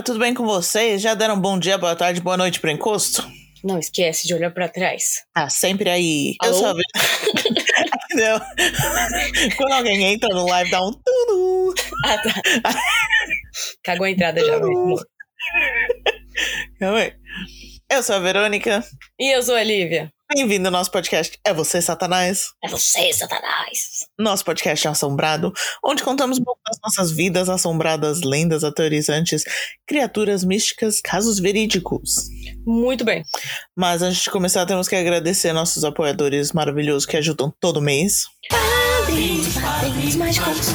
[0.00, 1.02] Galera, tudo bem com vocês?
[1.02, 3.26] Já deram bom dia, boa tarde, boa noite pro encosto?
[3.62, 5.24] Não esquece de olhar pra trás.
[5.34, 6.36] Ah, sempre aí.
[6.40, 6.54] Alô?
[6.54, 6.76] Eu sou
[8.06, 8.40] Entendeu?
[9.56, 11.74] Quando alguém entra no live, dá um tudo.
[12.06, 12.32] Ah, tá.
[13.84, 15.04] Cagou a entrada já, amor.
[16.78, 17.12] Calma aí.
[17.90, 18.82] Eu sou a Verônica.
[19.18, 20.10] E eu sou a Lívia.
[20.32, 22.52] Bem-vindo ao nosso podcast É Você, Satanás?
[22.62, 24.06] É você, Satanás.
[24.16, 25.52] Nosso podcast é assombrado,
[25.84, 29.42] onde contamos um pouco das nossas vidas assombradas, lendas aterrorizantes,
[29.84, 32.28] criaturas místicas, casos verídicos.
[32.64, 33.24] Muito bem.
[33.76, 38.26] Mas antes de começar, temos que agradecer nossos apoiadores maravilhosos que ajudam todo mês.
[38.48, 40.74] Padrinhos mágicos.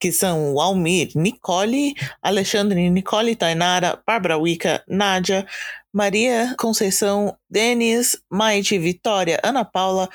[0.00, 5.46] que são o Almir, Nicole, Alexandre, Nicole Tainara, Bárbara Wicca, Nádia,
[5.92, 10.08] Maria Conceição, Denis, Maite, Vitória, Ana Paula,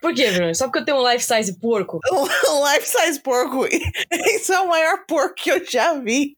[0.00, 0.54] Por quê, Bruno?
[0.54, 1.98] Só porque eu tenho um life size porco?
[2.12, 3.66] Um life size porco.
[4.36, 6.34] Isso é o maior porco que eu já vi.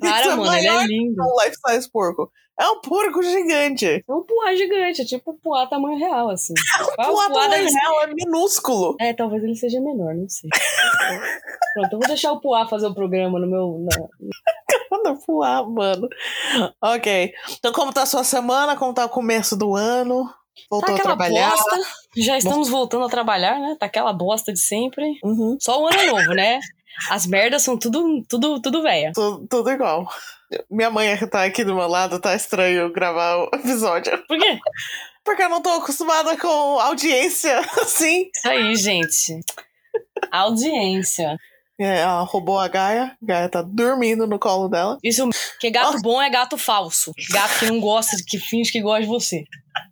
[0.00, 1.22] Para, Isso é mano, ele maior é lindo.
[1.22, 2.30] um life size porco.
[2.60, 3.86] É um porco gigante.
[3.86, 6.52] É um puá gigante, é tipo um puá tamanho real, assim.
[6.96, 8.96] Qual O puá tamanho ser- real é minúsculo.
[9.00, 10.50] É, talvez ele seja menor, não sei.
[11.74, 13.78] Pronto, eu vou deixar o Puá fazer o programa no meu.
[13.88, 14.08] na-
[14.90, 16.08] Manda voar, mano.
[16.82, 17.32] Ok.
[17.58, 18.76] Então, como tá a sua semana?
[18.76, 20.28] Como tá o começo do ano?
[20.68, 21.50] Voltou Tá a trabalhar?
[21.50, 21.76] bosta.
[22.16, 23.76] Já estamos voltando a trabalhar, né?
[23.78, 25.04] Tá aquela bosta de sempre.
[25.24, 25.56] Uhum.
[25.60, 26.58] Só o ano novo, né?
[27.08, 29.12] As merdas são tudo, tudo, tudo véia.
[29.14, 30.08] Tudo, tudo igual.
[30.70, 34.18] Minha mãe que tá aqui do meu lado, tá estranho gravar o episódio.
[34.26, 34.58] Por quê?
[35.24, 38.28] Porque eu não tô acostumada com audiência assim.
[38.34, 39.40] Isso aí, gente.
[40.30, 41.36] Audiência.
[41.80, 43.16] É, ela roubou a Gaia.
[43.22, 44.98] A Gaia tá dormindo no colo dela.
[45.02, 45.28] Isso,
[45.58, 47.12] que gato bom é gato falso.
[47.30, 49.44] Gato que não gosta, que finge que gosta de você.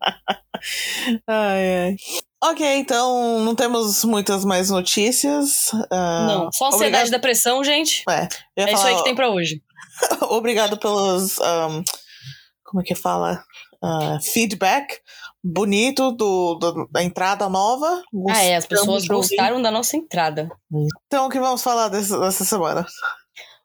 [1.26, 1.96] Ai, ai.
[2.42, 5.70] Ok, então não temos muitas mais notícias.
[5.90, 8.04] Ah, não, só ansiedade e obrigado- depressão, gente.
[8.08, 9.60] É, É isso aí falar- que tem pra hoje.
[10.30, 11.36] Obrigado pelos.
[11.38, 11.82] um,
[12.64, 13.42] como é que fala?
[13.82, 15.00] Ah, feedback
[15.42, 18.02] bonito do, do- da entrada nova.
[18.30, 20.48] Ah, é, as pessoas Gostamos gostaram da nossa entrada.
[21.06, 22.86] Então, o que vamos falar dessa, dessa semana?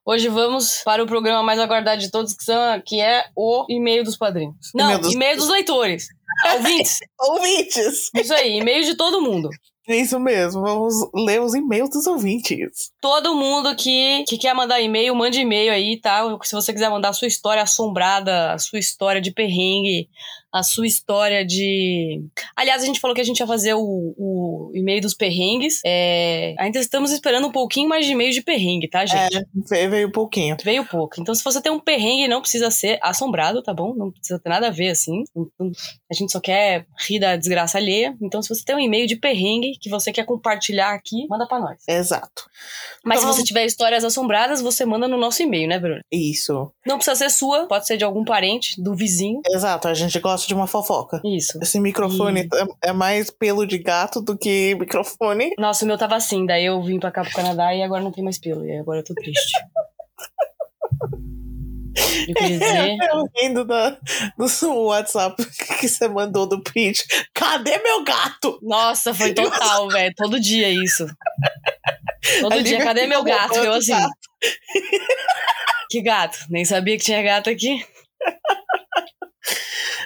[0.05, 4.03] Hoje vamos para o programa mais aguardado de todos, que, são, que é o e-mail
[4.03, 4.55] dos padrinhos.
[4.75, 6.07] Não, E-mail dos- e-mail dos leitores.
[6.53, 6.99] Ouvintes.
[7.19, 8.09] Ouvintes!
[8.15, 9.49] Isso aí, e-mail de todo mundo.
[9.87, 12.89] Isso mesmo, vamos ler os e-mails dos ouvintes.
[13.01, 16.21] Todo mundo que, que quer mandar e-mail, mande e-mail aí, tá?
[16.43, 20.07] Se você quiser mandar a sua história assombrada, a sua história de perrengue,
[20.53, 22.23] a sua história de.
[22.55, 25.81] Aliás, a gente falou que a gente ia fazer o, o e-mail dos perrengues.
[25.83, 26.53] É...
[26.59, 29.43] Ainda estamos esperando um pouquinho mais de e-mail de perrengue, tá, gente?
[29.71, 30.55] É, veio, um pouquinho.
[30.63, 31.19] Veio pouco.
[31.19, 33.95] Então, se você tem um perrengue, não precisa ser assombrado, tá bom?
[33.95, 35.23] Não precisa ter nada a ver, assim.
[36.11, 38.15] A gente só quer rir da desgraça alheia.
[38.21, 41.59] Então, se você tem um e-mail de perrengue que você quer compartilhar aqui, manda pra
[41.59, 41.79] nós.
[41.87, 42.43] Exato.
[43.03, 46.01] Mas Então, se você tiver histórias assombradas, você manda no nosso e-mail, né, Bruno?
[46.11, 46.71] Isso.
[46.85, 49.41] Não precisa ser sua, pode ser de algum parente, do vizinho.
[49.49, 51.21] Exato, a gente gosta de uma fofoca.
[51.23, 51.59] Isso.
[51.61, 52.49] Esse microfone E-
[52.85, 55.51] é, é mais pelo de gato do que microfone.
[55.57, 58.11] Nossa, o meu tava assim, daí eu vim pra cá pro Canadá e agora não
[58.11, 58.65] tem mais pelo.
[58.65, 59.51] E agora eu tô triste.
[62.27, 62.97] Eu queria dizer.
[63.11, 63.97] Eu rindo da,
[64.37, 65.35] do WhatsApp
[65.79, 67.03] que você mandou do print.
[67.33, 68.59] Cadê meu gato?
[68.61, 70.13] Nossa, foi total, velho.
[70.15, 71.05] Todo dia isso.
[72.41, 73.55] Todo A dia, cadê meu gato?
[73.57, 73.91] Eu assim.
[73.91, 74.11] gato.
[75.89, 76.39] Que gato?
[76.49, 77.85] Nem sabia que tinha gato aqui.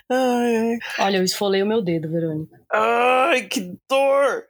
[0.10, 2.56] Ai, Olha, eu esfolei o meu dedo, Verônica.
[2.72, 4.44] ai, que dor!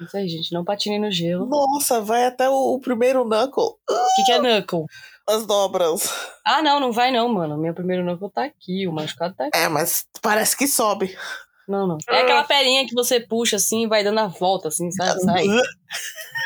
[0.00, 0.52] Isso aí, gente.
[0.52, 1.46] Não patine no gelo.
[1.46, 3.64] Nossa, vai até o, o primeiro knuckle.
[3.64, 4.84] O que, que é knuckle?
[5.28, 6.08] As dobras.
[6.46, 7.58] Ah, não, não vai não, mano.
[7.58, 9.58] Meu primeiro knuckle tá aqui, o machucado tá aqui.
[9.58, 11.14] É, mas parece que sobe.
[11.68, 11.98] Não, não.
[12.08, 15.20] É aquela perinha que você puxa assim e vai dando a volta, assim, sabe?
[15.20, 15.44] Sai.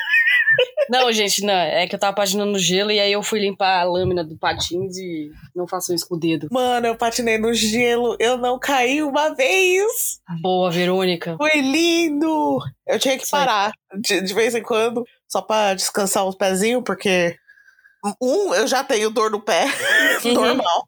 [0.91, 1.53] Não, gente, não.
[1.55, 4.37] É que eu tava patinando no gelo e aí eu fui limpar a lâmina do
[4.37, 6.49] patins e não façam isso com o dedo.
[6.53, 10.19] Mano, eu patinei no gelo, eu não caí uma vez.
[10.43, 11.37] Boa, Verônica.
[11.39, 12.59] Foi lindo!
[12.87, 17.37] Eu tinha que parar de, de vez em quando, só pra descansar os pezinhos, porque.
[18.21, 19.65] Um, eu já tenho dor no pé,
[20.27, 20.35] Uhum.
[20.35, 20.87] normal.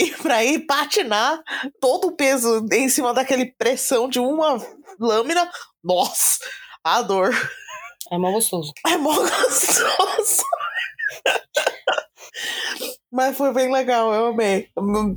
[0.00, 1.40] E pra ir patinar,
[1.80, 4.58] todo o peso em cima daquele pressão de uma
[4.98, 5.48] lâmina,
[5.84, 6.40] nossa,
[6.82, 7.30] a dor.
[8.10, 8.72] É mó gostoso.
[8.86, 10.42] É mó gostoso.
[13.10, 14.68] Mas foi bem legal, eu amei.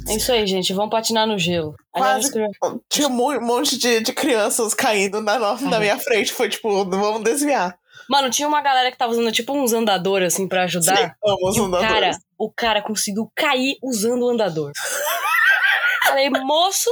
[0.10, 0.74] É isso aí, gente.
[0.74, 1.76] Vamos patinar no gelo.
[1.94, 2.80] Aliás, Quase.
[2.90, 6.32] Tinha um mon- monte de, de crianças caindo na, no- na minha frente.
[6.32, 7.76] Foi tipo, vamos desviar.
[8.10, 10.98] Mano, tinha uma galera que tava usando tipo uns andadores assim pra ajudar.
[10.98, 14.72] Sim, vamos E o cara, o cara conseguiu cair usando o andador.
[16.06, 16.90] Falei, moço,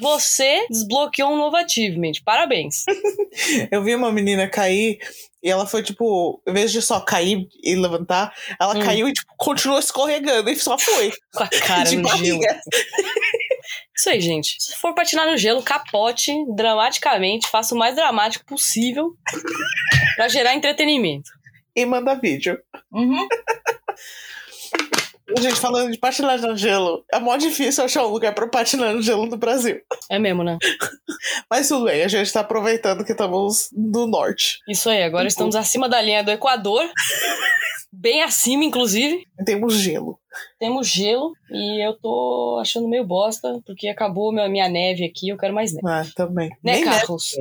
[0.00, 2.12] você desbloqueou um novo achievement.
[2.24, 2.84] Parabéns.
[3.70, 4.98] Eu vi uma menina cair
[5.42, 8.80] e ela foi tipo, em vez de só cair e levantar, ela Hum.
[8.80, 11.12] caiu e tipo, continuou escorregando e só foi.
[11.34, 12.38] Com a cara de no gelo.
[12.40, 12.60] barriga.
[13.96, 14.56] Isso aí, gente.
[14.60, 17.48] Se for patinar no gelo, capote dramaticamente.
[17.48, 19.12] Faça o mais dramático possível
[20.16, 21.30] pra gerar entretenimento.
[21.74, 22.58] E manda vídeo.
[22.92, 23.26] Uhum.
[25.40, 29.02] Gente, falando de patinar no gelo, é mó difícil achar um lugar pra patinar no
[29.02, 29.80] gelo no Brasil.
[30.10, 30.58] É mesmo, né?
[31.50, 34.58] Mas tudo bem, a gente tá aproveitando que estamos no norte.
[34.68, 35.02] Isso aí.
[35.02, 36.84] Agora estamos acima da linha do Equador.
[37.92, 39.26] Bem acima, inclusive.
[39.44, 40.18] Temos gelo.
[40.58, 45.38] Temos gelo e eu tô achando meio bosta, porque acabou minha, minha neve aqui, eu
[45.38, 45.86] quero mais neve.
[45.88, 46.50] Ah, também.
[46.62, 46.98] Né, Nem neve.
[46.98, 47.34] Carlos?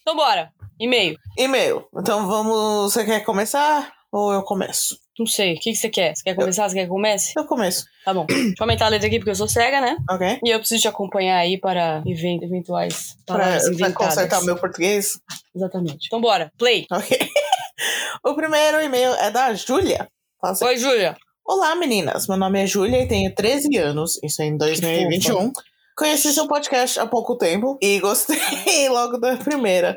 [0.00, 0.50] Então bora.
[0.80, 1.18] E-mail.
[1.36, 1.86] E-mail.
[1.94, 2.92] Então vamos.
[2.92, 3.92] Você quer começar?
[4.12, 4.98] Ou eu começo?
[5.18, 5.54] Não sei.
[5.54, 6.14] O que, que você quer?
[6.16, 6.68] Você quer começar?
[6.68, 7.32] Você quer que eu comece?
[7.36, 8.24] Eu começo, Tá bom.
[8.26, 9.96] Deixa eu aumentar a letra aqui porque eu sou cega, né?
[10.10, 10.40] ok?
[10.44, 13.94] E eu preciso te acompanhar aí para even- eventuais Pra, palavras pra inventadas.
[14.14, 15.18] consertar o meu português.
[15.54, 16.06] Exatamente.
[16.06, 16.50] Então bora.
[16.56, 16.86] Play.
[16.90, 17.18] Ok.
[18.24, 20.08] o primeiro e-mail é da Júlia.
[20.42, 21.16] Assim, Oi, Júlia.
[21.44, 22.26] Olá, meninas.
[22.28, 24.18] Meu nome é Júlia e tenho 13 anos.
[24.22, 25.52] Isso é em 2021.
[25.98, 28.38] Conheci seu podcast há pouco tempo e gostei
[28.88, 29.96] logo da primeira.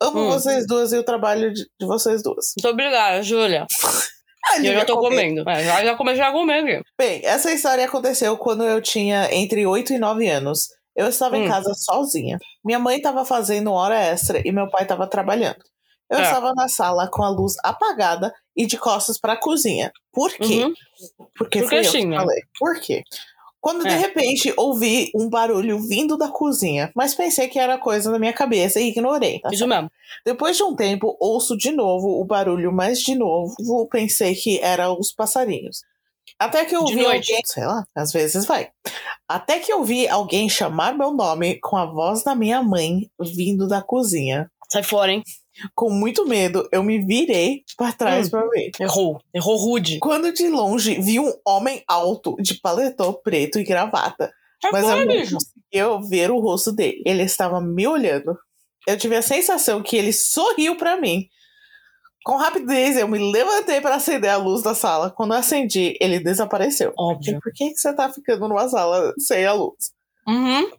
[0.00, 0.30] Amo Hum.
[0.30, 2.54] vocês duas e o trabalho de, de vocês duas.
[2.56, 3.66] Muito obrigada, Júlia.
[4.64, 5.48] Eu já tô comi- comendo.
[5.48, 6.82] É, já, já comecei a comer aqui.
[6.98, 10.66] Bem, essa história aconteceu quando eu tinha entre 8 e 9 anos.
[10.96, 11.48] Eu estava em Hum.
[11.48, 12.38] casa sozinha.
[12.64, 15.58] Minha mãe estava fazendo hora extra e meu pai estava trabalhando.
[16.10, 16.22] Eu É.
[16.22, 19.90] estava na sala com a luz apagada e de costas para a cozinha.
[20.12, 20.64] Por quê?
[20.64, 20.72] Uhum.
[21.36, 22.40] Porque Porque eu falei.
[22.58, 23.02] Por quê?
[23.62, 23.96] Quando de É.
[23.96, 28.80] repente ouvi um barulho vindo da cozinha, mas pensei que era coisa da minha cabeça
[28.80, 29.38] e ignorei.
[29.38, 29.88] tá Isso mesmo.
[30.26, 33.54] depois de um tempo, ouço de novo o barulho, mas de novo
[33.88, 35.84] pensei que eram os passarinhos.
[36.38, 37.30] Até que eu De ouvi noite.
[37.30, 38.68] alguém, sei lá, às vezes vai.
[39.28, 43.68] Até que eu vi alguém chamar meu nome com a voz da minha mãe vindo
[43.68, 44.50] da cozinha.
[44.72, 45.22] Sai fora, hein?
[45.74, 48.30] Com muito medo, eu me virei para trás Hum.
[48.30, 48.70] pra ver.
[48.80, 49.20] Errou.
[49.34, 49.98] Errou rude.
[49.98, 54.96] Quando de longe vi um homem alto de paletó preto e gravata, Sai mas eu
[55.06, 55.34] não bicho.
[55.36, 57.02] conseguia ver o rosto dele.
[57.04, 58.36] Ele estava me olhando.
[58.86, 61.26] Eu tive a sensação que ele sorriu pra mim.
[62.24, 65.10] Com rapidez, eu me levantei para acender a luz da sala.
[65.10, 66.92] Quando eu acendi, ele desapareceu.
[66.96, 67.40] Óbvio.
[67.42, 69.90] Por que, que você tá ficando numa sala sem a luz?
[70.26, 70.70] Uhum.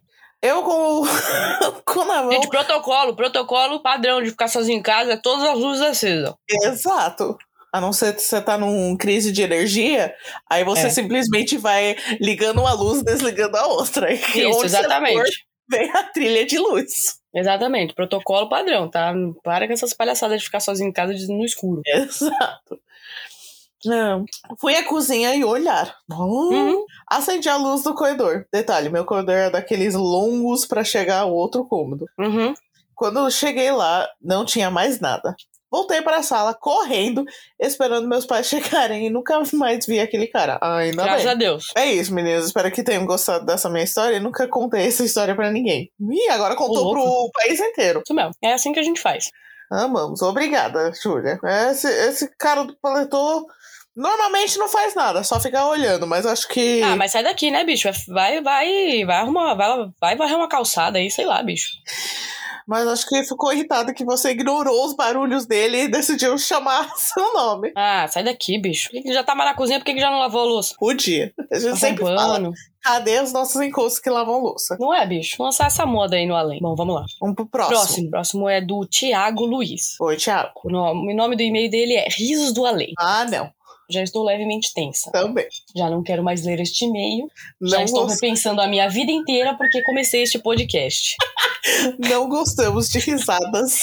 [0.44, 1.06] Eu com, o-
[1.86, 2.32] com na mão.
[2.32, 6.34] Gente, protocolo, protocolo padrão de ficar sozinho em casa é todas as luzes acesas.
[6.62, 7.36] Exato.
[7.72, 10.14] A não ser que você tá num crise de energia,
[10.48, 10.90] aí você É.
[10.90, 14.12] simplesmente vai ligando uma luz, desligando a outra.
[14.14, 15.44] Isso, onde você for, exatamente.
[15.68, 17.16] vem a trilha de luz.
[17.34, 19.12] Exatamente, protocolo padrão, tá?
[19.42, 21.80] Para com essas palhaçadas de ficar sozinho em casa no escuro.
[21.84, 22.78] Exato.
[23.84, 24.24] Não.
[24.60, 25.94] Fui à cozinha e olhar.
[26.10, 26.50] Hum.
[26.50, 26.84] Uhum.
[27.10, 28.46] Acendi a luz do corredor.
[28.52, 32.06] Detalhe, meu corredor é daqueles longos pra chegar ao outro cômodo.
[32.18, 32.54] Uhum.
[32.94, 35.34] Quando eu cheguei lá, não tinha mais nada.
[35.74, 37.24] Voltei para a sala correndo,
[37.58, 40.56] esperando meus pais chegarem e nunca mais vi aquele cara.
[40.62, 41.32] Ainda Graças bem.
[41.32, 41.64] a Deus.
[41.76, 42.44] É isso, meninas.
[42.46, 44.16] Espero que tenham gostado dessa minha história.
[44.16, 45.90] Eu nunca contei essa história pra ninguém.
[46.00, 48.02] E agora contou pro país inteiro.
[48.06, 48.30] Isso mesmo.
[48.40, 49.30] É assim que a gente faz.
[49.68, 50.22] Amamos.
[50.22, 51.40] Obrigada, Júlia.
[51.70, 53.44] Esse, esse cara do paletó
[53.96, 56.82] normalmente não faz nada, só fica olhando, mas acho que.
[56.82, 57.88] Ah, mas sai daqui, né, bicho?
[58.08, 59.68] Vai, vai, vai arrumar, vai,
[60.00, 61.70] vai varrer uma calçada aí, sei lá, bicho.
[62.66, 67.34] Mas acho que ficou irritado que você ignorou os barulhos dele e decidiu chamar seu
[67.34, 67.70] nome.
[67.76, 68.88] Ah, sai daqui, bicho.
[68.88, 69.78] Por que que já tá mais na cozinha?
[69.78, 70.74] Por que já não lavou a louça?
[70.78, 71.30] Podia.
[71.52, 72.52] A gente Tá sempre fala, roubando.
[72.82, 74.78] cadê os nossos encostos que lavam louça?
[74.80, 75.36] Não é, bicho?
[75.36, 76.58] Vamos lançar essa moda aí no além.
[76.58, 77.04] Bom, vamos lá.
[77.20, 77.76] Vamos pro próximo.
[77.78, 78.10] Próximo.
[78.10, 80.00] Próximo é do Tiago Luiz.
[80.00, 80.52] Oi, Thiago.
[80.64, 82.94] O nome, o nome do e-mail dele é Risos do Além.
[82.98, 83.50] Ah, não.
[83.90, 85.10] Já estou levemente tensa.
[85.12, 85.46] Também.
[85.76, 87.26] Já não quero mais ler este e-mail.
[87.62, 91.14] Já estou gos- repensando a minha vida inteira porque comecei este podcast.
[91.98, 93.78] não gostamos de risadas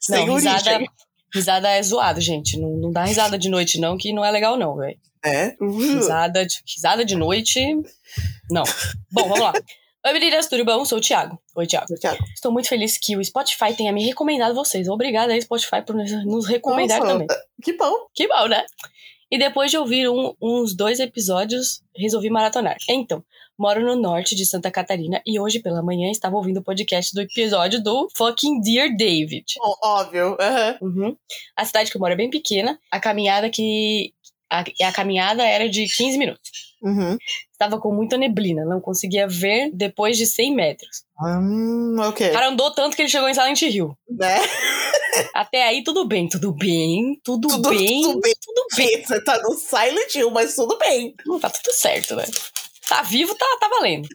[0.00, 0.90] sem não, risada, origem.
[1.34, 2.58] risada é zoado, gente.
[2.58, 4.98] Não, não dá risada de noite, não, que não é legal, não, velho.
[5.24, 5.54] É.
[5.60, 7.60] Risada de, risada de noite.
[8.50, 8.62] Não.
[9.10, 9.52] Bom, vamos lá.
[10.06, 10.84] Oi, meninas, tudo bom?
[10.84, 11.36] Sou o Thiago.
[11.56, 11.86] Oi, Thiago.
[12.00, 12.22] Thiago.
[12.32, 14.86] Estou muito feliz que o Spotify tenha me recomendado vocês.
[14.88, 17.26] Obrigada aí, Spotify, por nos- nos recomendar Nossa, também.
[17.60, 17.92] Que bom.
[18.14, 18.64] Que bom, né?
[19.30, 22.76] E depois de ouvir um- uns dois episódios, resolvi maratonar.
[22.88, 23.24] Então,
[23.58, 27.22] moro no norte de Santa Catarina e hoje pela manhã estava ouvindo o podcast do
[27.22, 29.44] episódio do fucking Dear David.
[29.60, 30.36] Ó- Óbvio.
[30.40, 30.78] aham.
[30.80, 31.16] Uhum.
[31.56, 32.78] A cidade que eu moro é bem pequena.
[32.90, 34.12] A caminhada que.
[34.50, 36.74] A, a caminhada era de 15 minutos.
[36.82, 37.16] Uhum.
[37.50, 41.04] Estava com muita neblina, não conseguia ver depois de 100 metros.
[41.20, 42.28] Hum, ok.
[42.28, 43.96] O cara andou tanto que ele chegou em Silent Hill.
[44.08, 44.36] Né?
[45.34, 48.34] Até aí, tudo bem, tudo bem, tudo, Tudo, bem, tudo bem.
[48.40, 49.02] tudo bem.
[49.06, 51.14] Você tá no Silent Hill, mas tudo bem.
[51.26, 52.24] Não, tá tudo certo, né?
[52.88, 54.06] Tá vivo, tá, tá valendo.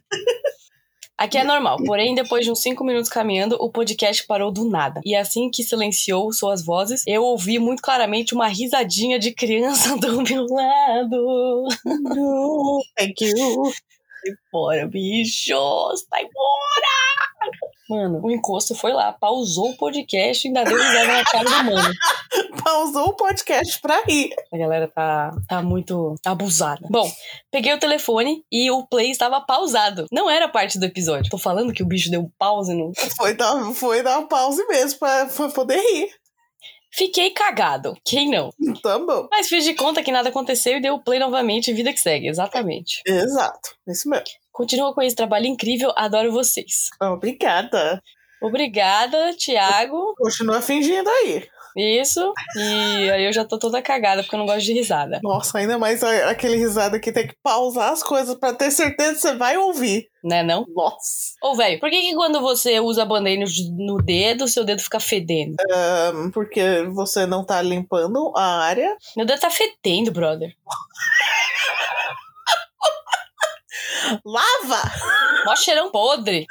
[1.22, 5.02] Aqui é normal, porém, depois de uns 5 minutos caminhando, o podcast parou do nada.
[5.06, 10.24] E assim que silenciou suas vozes, eu ouvi muito claramente uma risadinha de criança do
[10.24, 11.68] meu lado.
[11.86, 13.36] No, thank you.
[13.36, 15.96] Sai fora, bicho!
[16.10, 17.71] Sai fora!
[17.92, 21.64] Mano, o encosto foi lá, pausou o podcast e ainda deu risada na cara do
[21.66, 21.94] mano.
[22.64, 24.30] Pausou o podcast pra rir.
[24.50, 26.88] A galera tá, tá muito abusada.
[26.90, 27.12] Bom,
[27.52, 30.06] peguei o telefone e o play estava pausado.
[30.10, 31.30] Não era parte do episódio.
[31.30, 32.94] Tô falando que o bicho deu pause no.
[33.18, 36.12] Foi dar, foi dar pause mesmo pra, pra poder rir.
[36.94, 37.98] Fiquei cagado.
[38.06, 38.52] Quem não?
[38.82, 39.28] Tá bom.
[39.30, 41.74] Mas fiz de conta que nada aconteceu e deu play novamente.
[41.74, 43.02] Vida que segue, exatamente.
[43.06, 43.76] Exato.
[43.86, 44.41] Isso mesmo.
[44.62, 46.92] Continua com esse trabalho incrível, adoro vocês.
[47.02, 48.00] Obrigada.
[48.40, 50.14] Obrigada, Thiago.
[50.16, 51.48] Continua fingindo aí.
[51.76, 52.32] Isso.
[52.56, 55.20] E aí eu já tô toda cagada porque eu não gosto de risada.
[55.24, 59.22] Nossa, ainda mais aquele risada que tem que pausar as coisas pra ter certeza que
[59.22, 60.12] você vai ouvir.
[60.24, 60.64] Né, não?
[60.76, 61.34] Nossa.
[61.42, 65.56] Ô, velho, por que, que quando você usa band-aid no, dedo, seu dedo fica fedendo?
[65.72, 68.96] Ahn, porque você não tá limpando a área.
[69.18, 70.54] Meu dedo tá fedendo, brother.
[74.26, 74.82] Lava!
[75.46, 76.46] Mó cheirão podre.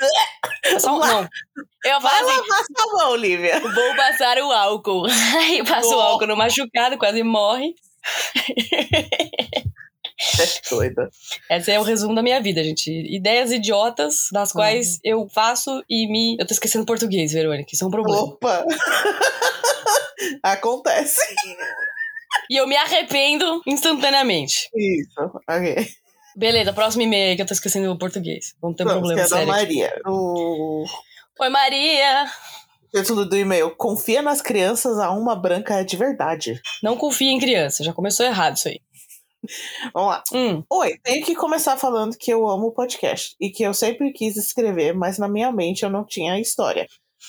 [0.64, 1.28] É só um- não.
[1.84, 3.58] Eu Vai assim, lavar sua mão, Lívia.
[3.60, 5.06] vou passar o álcool.
[5.38, 7.74] Aí passa o álcool no machucado, quase morre.
[10.38, 11.08] É doida.
[11.50, 12.90] Esse é o resumo da minha vida, gente.
[12.90, 16.36] Ideias idiotas, das quais eu faço e me.
[16.38, 17.70] Eu tô esquecendo português, Verônica.
[17.72, 18.20] Isso é um problema.
[18.24, 18.62] Opa!
[20.42, 21.20] Acontece.
[22.50, 24.68] E eu me arrependo instantaneamente.
[24.74, 25.20] Isso.
[25.48, 25.88] Ok.
[26.36, 28.54] Beleza, próximo e-mail que eu tô esquecendo o português.
[28.60, 29.52] Vamos ter um Vamos, problema que é da sério.
[29.52, 29.62] aqui.
[29.62, 30.02] Maria.
[30.06, 30.84] O
[31.40, 32.30] Oi, Maria!
[32.92, 36.60] título do e-mail: Confia nas crianças, a uma branca é de verdade.
[36.82, 38.80] Não confia em criança, já começou errado isso aí.
[39.94, 40.22] Vamos lá.
[40.32, 44.12] Hum, Oi, tenho que começar falando que eu amo o podcast e que eu sempre
[44.12, 46.86] quis escrever, mas na minha mente eu não tinha a história.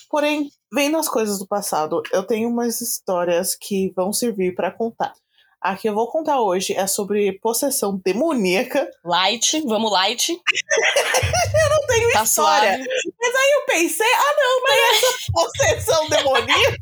[0.10, 5.14] Porém, vendo as coisas do passado, eu tenho umas histórias que vão servir pra contar.
[5.62, 8.90] A que eu vou contar hoje é sobre possessão demoníaca.
[9.06, 10.30] light, vamos light.
[11.70, 12.78] Não tenho Tá história.
[12.78, 12.90] suave.
[13.20, 16.78] Mas aí eu pensei, ah não, tem essa possessão demoníaca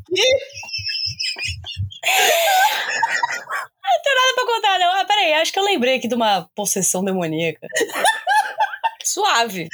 [3.82, 4.94] Não tem nada pra contar, não.
[5.00, 7.66] Ah, peraí, acho que eu lembrei aqui de uma possessão demoníaca.
[9.04, 9.68] Suave.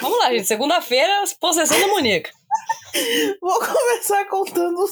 [0.00, 0.46] Vamos lá, gente.
[0.46, 2.30] Segunda-feira, possessão demoníaca.
[3.40, 4.84] Vou começar contando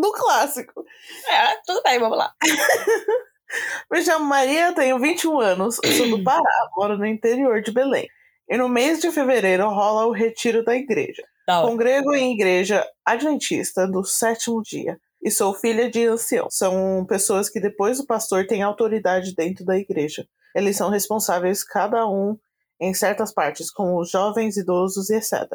[0.00, 0.84] do clássico.
[1.28, 2.32] É, tudo bem, vamos lá.
[3.90, 8.08] Me chamo Maria, tenho 21 anos, sou do Pará, moro no interior de Belém.
[8.48, 11.22] E no mês de fevereiro rola o retiro da igreja.
[11.48, 11.66] Hora.
[11.66, 14.98] Congrego em igreja adventista do sétimo dia.
[15.22, 16.48] E sou filha de ancião.
[16.50, 20.26] São pessoas que depois do pastor têm autoridade dentro da igreja.
[20.54, 22.38] Eles são responsáveis, cada um,
[22.80, 25.48] em certas partes, como jovens, idosos e etc.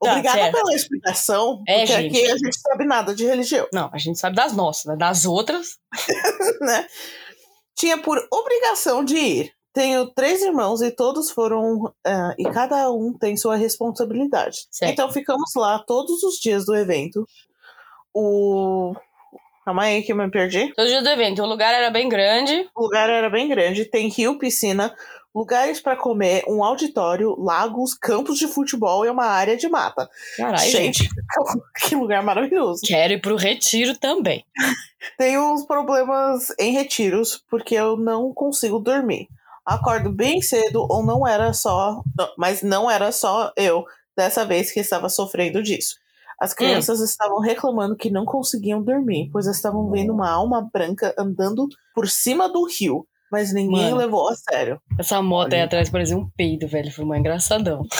[0.00, 0.52] Obrigada certo.
[0.56, 2.16] pela explicação, É, porque gente.
[2.16, 4.96] aqui a gente sabe nada de religião, Não, a gente sabe das nossas, né?
[4.96, 5.78] Das outras.
[6.60, 6.86] né?
[7.76, 9.52] Tinha por obrigação de ir.
[9.72, 11.92] Tenho três irmãos e todos foram.
[12.06, 14.66] ah, e cada um tem sua responsabilidade.
[14.70, 14.92] Certo.
[14.92, 17.26] Então ficamos lá todos os dias do evento.
[18.14, 18.94] O.
[19.64, 20.72] Calma aí que eu me perdi.
[20.74, 21.42] Todo dia do evento.
[21.42, 22.68] O lugar era bem grande.
[22.76, 24.94] O lugar era bem grande, tem rio, piscina,
[25.34, 30.08] lugares para comer, um auditório, lagos, campos de futebol e uma área de mata.
[30.36, 31.08] Caralho, gente.
[31.88, 32.82] que lugar maravilhoso.
[32.84, 34.44] Quero ir pro retiro também.
[35.18, 39.28] Tenho uns problemas em retiros porque eu não consigo dormir.
[39.66, 42.02] Acordo bem cedo ou não era só,
[42.38, 43.84] mas não era só eu
[44.16, 45.96] dessa vez que estava sofrendo disso.
[46.38, 51.66] As crianças estavam reclamando que não conseguiam dormir, pois estavam vendo uma alma branca andando
[51.94, 53.96] por cima do rio, mas ninguém Mano.
[53.96, 54.80] levou a sério.
[54.98, 55.64] Essa moto aí Olha.
[55.66, 56.90] atrás parecia um peido, velho.
[56.92, 57.82] Foi uma engraçadão.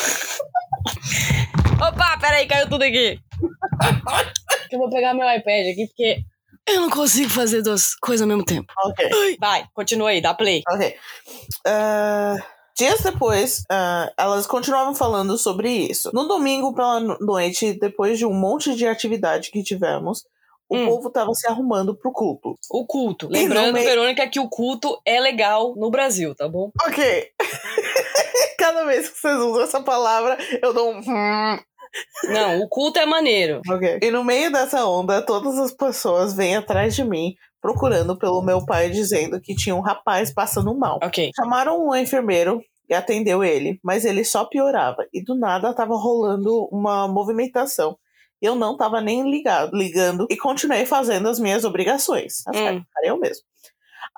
[1.76, 3.19] Opa, peraí, caiu tudo aqui.
[4.73, 6.19] eu vou pegar meu iPad aqui, porque
[6.66, 8.73] eu não consigo fazer duas coisas ao mesmo tempo.
[8.85, 9.37] Ok.
[9.38, 10.62] Vai, continua aí, dá play.
[10.71, 10.95] Ok.
[11.66, 12.37] Ah,
[12.76, 16.11] dias depois, ah, elas continuavam falando sobre isso.
[16.14, 20.25] No domingo pela no- noite, depois de um monte de atividade que tivemos,
[20.75, 20.87] o Hum.
[20.88, 22.54] povo tava se arrumando pro culto.
[22.71, 23.28] O culto.
[23.31, 26.71] Lembrando, Verônica, que o culto é legal no Brasil, tá bom?
[26.87, 27.28] Ok.
[28.59, 30.99] Cada vez que vocês usam essa palavra, eu dou um.
[30.99, 31.59] hum.
[32.25, 33.61] Não, o culto é maneiro.
[33.71, 33.99] Ok.
[34.02, 38.64] E no meio dessa onda, todas as pessoas vêm atrás de mim, procurando pelo meu
[38.66, 40.99] pai, dizendo que tinha um rapaz passando mal.
[41.02, 41.31] Ok.
[41.37, 45.07] Chamaram um enfermeiro e atendeu ele, mas ele só piorava.
[45.12, 47.97] E do nada tava rolando uma movimentação.
[48.44, 52.44] Eu não tava nem ligado, ligando e continuei fazendo as minhas obrigações.
[52.48, 52.84] Hum.
[53.02, 53.42] eu mesmo.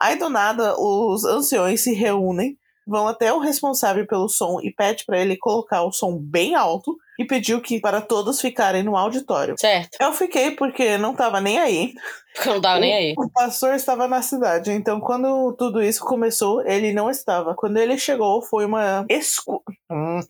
[0.01, 5.05] Aí do nada os anciões se reúnem, vão até o responsável pelo som e pede
[5.07, 9.55] para ele colocar o som bem alto e pediu que para todos ficarem no auditório.
[9.59, 9.97] Certo.
[10.01, 11.95] Eu fiquei porque não tava nem aí.
[12.35, 13.15] Porque não tava nem aí.
[13.17, 17.55] O pastor estava na cidade, então quando tudo isso começou, ele não estava.
[17.55, 19.63] Quando ele chegou, foi uma escu...
[19.91, 20.21] hum,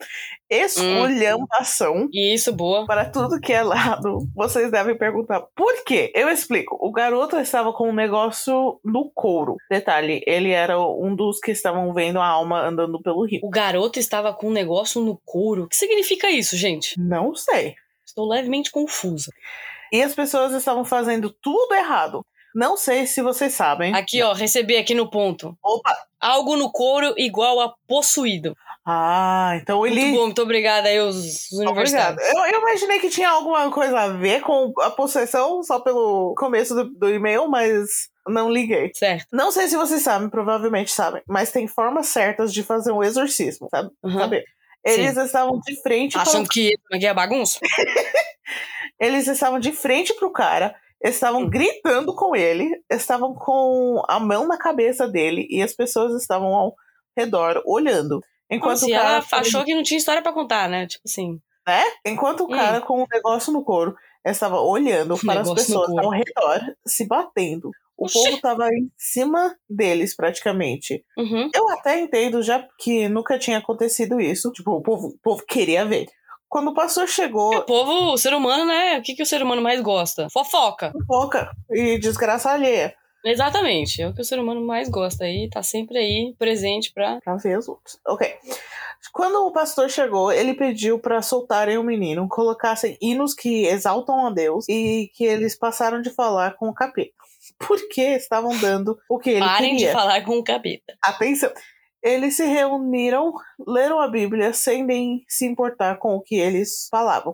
[0.49, 2.87] esculhambação E isso, boa.
[2.87, 4.27] para tudo que é lado.
[4.35, 6.13] Vocês devem perguntar por quê?
[6.15, 6.77] Eu explico.
[6.81, 9.57] O garoto estava com um negócio no couro.
[9.69, 13.41] Detalhe, ele era um dos que estavam vendo a alma andando pelo rio.
[13.43, 15.65] O garoto estava com um negócio no couro.
[15.65, 16.76] O que significa isso, gente?
[16.97, 17.75] Não sei.
[18.05, 19.31] Estou levemente confusa.
[19.93, 22.25] E as pessoas estavam fazendo tudo errado.
[22.55, 23.95] Não sei se vocês sabem.
[23.95, 25.57] Aqui, ó, recebi aqui no ponto.
[25.63, 25.95] Opa!
[26.19, 28.57] Algo no couro igual a possuído.
[28.89, 30.01] Ah, então ele.
[30.01, 32.23] Muito bom, muito obrigada aí, os, os universitários.
[32.23, 36.75] Eu, eu imaginei que tinha alguma coisa a ver com a possessão só pelo começo
[36.75, 38.93] do, do e-mail, mas não liguei.
[38.95, 39.27] Certo.
[39.33, 43.69] Não sei se vocês sabem, provavelmente sabem, mas tem formas certas de fazer um exorcismo,
[43.71, 43.91] sabe?
[44.05, 44.19] Uhum.
[44.19, 44.45] Saber.
[44.87, 46.53] Eles estavam de frente Achando para...
[46.55, 47.59] que aqui é bagunça?
[49.01, 51.51] Eles estavam de frente pro cara, estavam Hum.
[51.51, 56.75] gritando com ele, estavam com a mão na cabeça dele e as pessoas estavam ao
[57.17, 58.21] redor olhando.
[58.51, 60.87] Enquanto Nossa, o cara ela achou que não tinha história pra contar, né?
[60.87, 61.41] Tipo assim.
[61.67, 61.83] né?
[62.07, 62.57] Enquanto o Hum.
[62.57, 63.95] cara com o negócio no couro
[64.25, 67.71] estava olhando para as pessoas ao redor, se batendo.
[67.97, 68.15] O Oxi.
[68.15, 71.05] povo estava em cima deles, praticamente.
[71.17, 71.49] Uhum.
[71.55, 74.53] Eu até entendo, já que nunca tinha acontecido isso.
[74.53, 76.07] Tipo, o povo, o povo queria ver.
[76.49, 78.99] Quando o pastor chegou, O povo, o ser humano, né?
[78.99, 80.29] O que, que o ser humano mais gosta?
[80.31, 80.93] Fofoca.
[81.07, 82.95] foca e desgraça alheia.
[83.25, 84.01] Exatamente.
[84.01, 85.49] É o que o ser humano mais gosta aí.
[85.51, 87.19] Tá sempre aí, presente pra.
[87.25, 87.99] Pra ver os outros.
[88.07, 88.33] Ok.
[89.13, 94.31] Quando o pastor chegou, ele pediu para soltarem o menino, colocassem hinos que exaltam a
[94.31, 97.13] Deus e que eles passaram de falar com o capeta.
[97.59, 99.89] Porque estavam dando o que ele Parem queria.
[99.89, 100.95] de falar com o capeta.
[101.03, 101.51] Atenção.
[102.03, 103.33] Eles se reuniram,
[103.67, 107.33] leram a Bíblia sem nem se importar com o que eles falavam.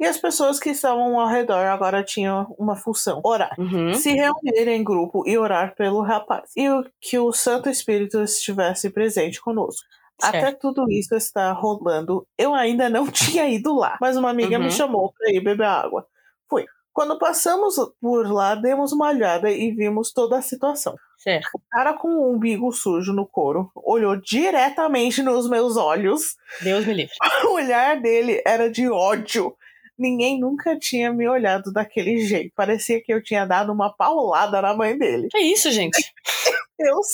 [0.00, 3.54] E as pessoas que estavam ao redor agora tinham uma função: orar.
[3.58, 3.94] Uhum.
[3.94, 6.50] Se reunir em grupo e orar pelo rapaz.
[6.56, 6.66] E
[7.00, 9.86] que o Santo Espírito estivesse presente conosco.
[10.20, 10.34] Certo.
[10.36, 12.26] Até tudo isso está rolando.
[12.36, 14.64] Eu ainda não tinha ido lá, mas uma amiga Uhum.
[14.64, 16.04] me chamou para ir beber água.
[16.50, 16.66] Fui.
[16.92, 20.94] Quando passamos por lá, demos uma olhada e vimos toda a situação.
[21.16, 21.48] Certo.
[21.54, 26.36] O cara com o umbigo sujo no couro olhou diretamente nos meus olhos.
[26.60, 27.14] Deus me livre.
[27.48, 29.54] O olhar dele era de ódio.
[29.98, 32.52] Ninguém nunca tinha me olhado daquele jeito.
[32.56, 35.28] Parecia que eu tinha dado uma paulada na mãe dele.
[35.34, 35.96] É isso, gente.
[36.78, 37.06] Deus.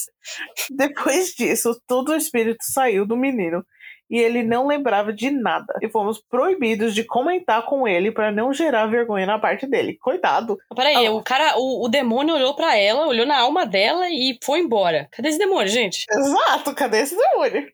[0.71, 3.64] Depois disso, todo o espírito saiu do menino
[4.11, 5.75] e ele não lembrava de nada.
[5.83, 9.99] E fomos proibidos de comentar com ele para não gerar vergonha na parte dele.
[10.01, 10.57] Coitado.
[10.75, 11.12] Peraí, Ah.
[11.12, 15.09] o cara, o, o demônio olhou pra ela, olhou na alma dela e foi embora.
[15.11, 16.05] Cadê esse demônio, gente?
[16.11, 17.66] Exato, cadê esse demônio?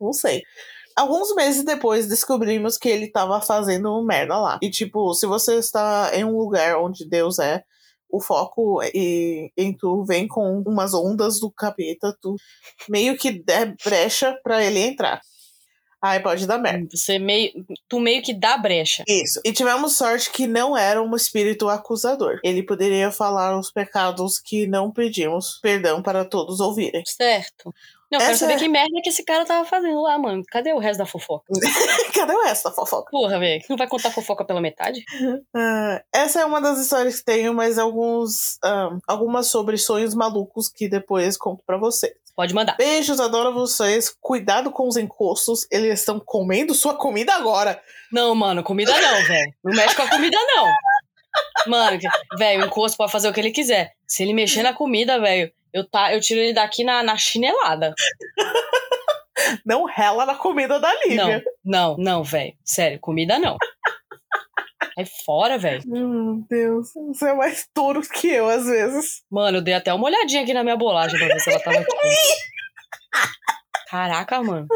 [0.00, 0.42] Não sei.
[0.96, 4.58] Alguns meses depois descobrimos que ele tava fazendo merda lá.
[4.62, 7.64] E tipo, se você está em um lugar onde Deus é,
[8.08, 12.36] o foco e, em tu vem com umas ondas do capeta, tu
[12.88, 15.20] meio que der brecha pra ele entrar.
[16.04, 16.86] Aí pode dar merda.
[16.94, 17.50] Você meio,
[17.88, 19.02] tu meio que dá brecha.
[19.08, 19.40] Isso.
[19.42, 22.40] E tivemos sorte que não era um espírito acusador.
[22.44, 27.02] Ele poderia falar os pecados que não pedimos perdão para todos ouvirem.
[27.06, 27.74] Certo.
[28.12, 30.42] Não, eu quero Essa saber é- que merda que esse cara tava fazendo lá, mano.
[30.50, 31.46] Cadê o resto da fofoca?
[32.14, 33.10] Cadê o resto da fofoca?
[33.10, 33.64] Porra, velho.
[33.70, 35.02] Não vai contar fofoca pela metade?
[35.54, 40.68] Ah, essa é uma das histórias que tenho, mas alguns, ah, algumas sobre sonhos malucos
[40.68, 42.12] que depois conto pra vocês.
[42.36, 42.76] Pode mandar.
[42.76, 44.12] Beijos, adoro vocês.
[44.20, 47.80] Cuidado com os encostos, eles estão comendo sua comida agora.
[48.12, 49.54] Não, mano, comida não, velho.
[49.64, 50.66] Não mexe com a comida, não.
[51.66, 51.98] Mano,
[52.36, 53.92] velho, o encosto pode fazer o que ele quiser.
[54.06, 57.94] Se ele mexer na comida, velho, eu, tá, eu tiro ele daqui na, na chinelada.
[59.64, 61.44] Não rela na comida da Não, Lívia.
[61.64, 62.54] não, não, velho.
[62.64, 63.56] Sério, comida não.
[64.94, 65.82] Sai fora, velho.
[65.86, 69.22] Meu Deus, você é mais touro que eu, às vezes.
[69.30, 71.78] Mano, eu dei até uma olhadinha aqui na minha bolagem pra ver se ela tava
[71.78, 71.90] aqui.
[73.90, 74.66] Caraca, mano.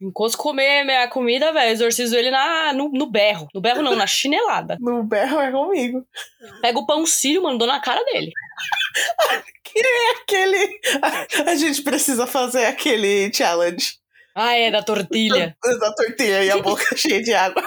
[0.00, 3.46] Enquanto comer minha comida, velho, exorcizo ele na, no, no berro.
[3.54, 4.76] No berro não, na chinelada.
[4.80, 6.04] No berro é comigo.
[6.60, 8.32] Pega o pão sírio, mano, dou na cara dele.
[10.20, 10.80] Aquele.
[11.00, 13.94] A, a gente precisa fazer aquele challenge
[14.34, 15.56] Ah, é, da tortilha.
[15.80, 17.62] da tortilha e a boca cheia de água.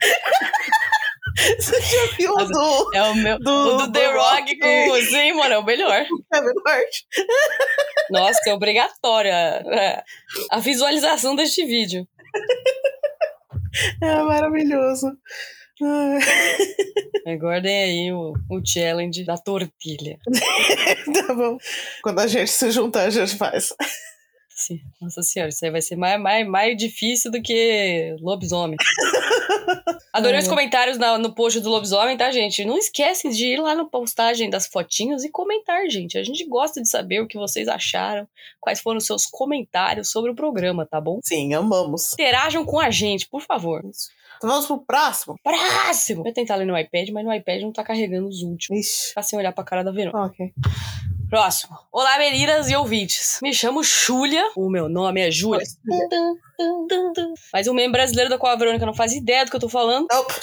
[1.58, 3.38] Você já viu o do É o meu.
[3.38, 4.94] Do- o do The Rock com.
[5.02, 6.04] Sim, mano, é o melhor.
[6.66, 6.96] Hart?
[8.10, 10.02] Nossa, é obrigatória é,
[10.50, 12.08] a visualização deste vídeo.
[14.02, 15.12] É maravilhoso.
[17.26, 20.18] Aguardem aí o, o challenge da tortilha.
[21.26, 21.56] tá bom.
[22.02, 23.72] Quando a gente se juntar, a gente faz.
[24.50, 24.80] Sim.
[25.00, 28.76] Nossa senhora, isso aí vai ser mais, mais, mais difícil do que lobisomem.
[30.12, 30.42] Adorei É.
[30.42, 32.64] os comentários na- no post do lobisomem, tá, gente?
[32.64, 36.16] Não esquecem de ir lá na postagem das fotinhos e comentar, gente.
[36.18, 38.26] A gente gosta de saber o que vocês acharam,
[38.60, 41.20] quais foram os seus comentários sobre o programa, tá bom?
[41.22, 42.12] Sim, amamos.
[42.14, 43.82] Interajam com a gente, por favor.
[44.36, 45.36] Então vamos pro próximo?
[45.42, 46.22] Próximo!
[46.22, 48.80] Eu ia tentar ler no iPad, mas no iPad não tá carregando os últimos.
[48.80, 49.08] Ixi.
[49.08, 50.18] Ficar sem olhar pra cara da Verônica.
[50.26, 50.52] Ok.
[51.28, 51.76] Próximo.
[51.92, 53.38] Olá, meninas e ouvintes.
[53.42, 54.50] Me chamo Júlia.
[54.56, 55.66] O meu nome é Júlia.
[57.52, 59.68] Mas o meme brasileiro da qual a Verônica não faz ideia do que eu tô
[59.68, 60.06] falando.
[60.10, 60.34] Nope.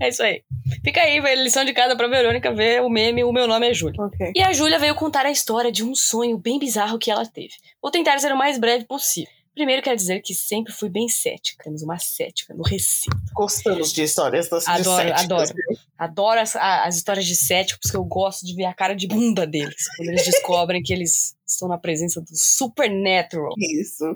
[0.00, 0.42] É isso aí.
[0.82, 3.74] Fica aí, velho, lição de casa pra Verônica ver o meme O Meu Nome é
[3.74, 4.02] Júlia.
[4.02, 4.32] Ok.
[4.34, 7.52] E a Júlia veio contar a história de um sonho bem bizarro que ela teve.
[7.82, 9.32] Vou tentar ser o mais breve possível.
[9.54, 11.62] Primeiro, quero dizer que sempre fui bem cética.
[11.64, 13.16] Temos uma cética no recinto.
[13.34, 15.54] Gostamos de histórias das de Adoro, céticas, adoro.
[15.54, 15.78] viu?
[15.98, 19.46] Adoro as, as histórias de céticos, porque eu gosto de ver a cara de bunda
[19.46, 19.88] deles.
[19.96, 23.54] Quando eles descobrem que eles estão na presença do supernatural.
[23.58, 24.14] Isso.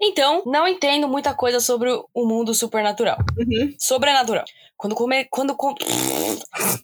[0.00, 3.16] Então, não entendo muita coisa sobre o mundo supernatural.
[3.38, 3.74] Uhum.
[3.78, 4.44] Sobrenatural.
[4.82, 5.56] Quando, come, quando,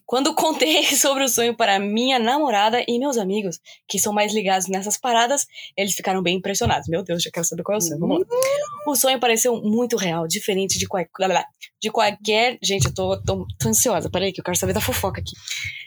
[0.05, 3.59] quando contei sobre o sonho para minha namorada e meus amigos,
[3.89, 6.87] que são mais ligados nessas paradas, eles ficaram bem impressionados.
[6.87, 7.99] Meu Deus, já quero saber qual é o sonho.
[7.99, 8.25] Vamos lá.
[8.87, 11.03] O sonho pareceu muito real, diferente de, qual,
[11.81, 12.57] de qualquer.
[12.63, 14.09] Gente, eu tô, tô, tô ansiosa.
[14.09, 15.33] Peraí, que eu quero saber da fofoca aqui.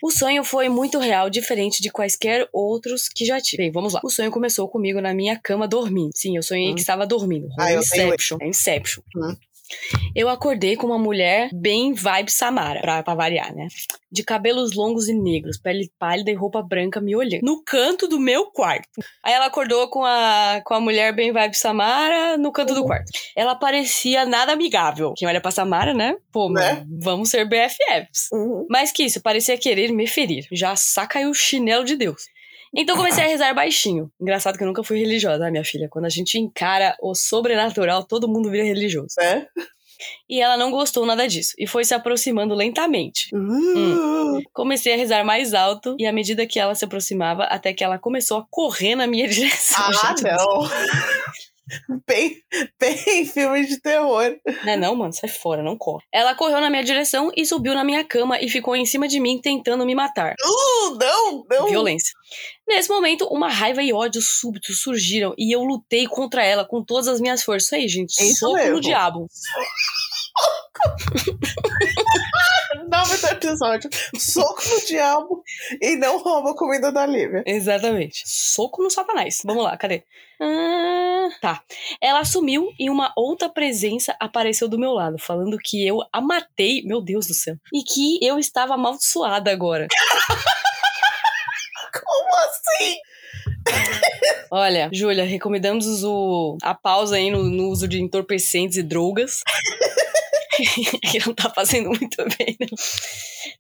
[0.05, 3.63] O sonho foi muito real, diferente de quaisquer outros que já tive.
[3.63, 4.03] Bem, vamos lá.
[4.05, 6.11] O sonho começou comigo na minha cama dormindo.
[6.15, 6.75] Sim, eu sonhei Hum.
[6.75, 7.49] que estava dormindo.
[7.59, 8.37] Ah, Inception.
[8.43, 9.03] É Inception.
[9.17, 9.35] Hum.
[10.15, 13.69] Eu acordei com uma mulher bem vibe Samara, pra, pra variar, né?
[14.11, 17.43] De cabelos longos e negros, pele pálida e roupa branca me olhando.
[17.43, 18.89] No canto do meu quarto.
[19.25, 23.11] Aí ela acordou com a, com a mulher bem vibe Samara no canto do quarto.
[23.35, 25.15] Ela parecia nada amigável.
[25.17, 26.17] Quem olha pra Samara, né?
[26.31, 26.85] Pô, Né?
[27.01, 28.29] vamos ser BFFs.
[28.33, 28.67] Uhum.
[28.69, 30.47] Mais que isso, parecia querer me ferir.
[30.53, 32.23] Já saca aí o chinelo de Deus.
[32.75, 34.11] Então comecei a rezar baixinho.
[34.21, 35.89] Engraçado que eu nunca fui religiosa, né, minha filha?
[35.91, 39.15] Quando a gente encara o sobrenatural, todo mundo vira religioso.
[39.19, 39.47] Né?
[40.29, 43.29] E ela não gostou nada disso e foi se aproximando lentamente.
[43.35, 44.41] Uhum.
[44.53, 47.99] Comecei a rezar mais alto e à medida que ela se aproximava, até que ela
[47.99, 49.85] começou a correr na minha direção.
[50.03, 50.71] Ah, não.
[52.07, 52.43] Bem,
[52.79, 54.37] bem filme de terror.
[54.65, 56.03] Não é não, mano, sai fora, não corre.
[56.13, 59.21] Ela correu na minha direção e subiu na minha cama e ficou em cima de
[59.21, 60.35] mim tentando me matar.
[60.45, 61.69] Uh, não, não.
[61.69, 62.13] Violência.
[62.67, 67.09] Nesse momento, uma raiva e ódio súbitos surgiram e eu lutei contra ela com todas
[67.09, 67.67] as minhas forças.
[67.67, 68.21] Isso aí, gente.
[68.21, 68.75] É isso soco mesmo.
[68.75, 69.27] no diabo.
[72.89, 73.91] Nome do episódio.
[74.19, 75.43] Soco no diabo
[75.81, 77.43] e não rouba a comida da Lívia.
[77.47, 78.23] Exatamente.
[78.25, 79.41] Soco no satanás.
[79.45, 80.03] Vamos lá, cadê?
[80.41, 81.63] Ah, tá.
[82.01, 86.83] Ela sumiu e uma outra presença apareceu do meu lado, falando que eu a matei,
[86.85, 89.87] meu Deus do céu, e que eu estava amaldiçoada agora.
[91.93, 92.97] Como assim?
[94.51, 99.43] Olha, Júlia, recomendamos o, a pausa aí no, no uso de entorpecentes e drogas.
[100.53, 102.67] que não tá fazendo muito bem, né?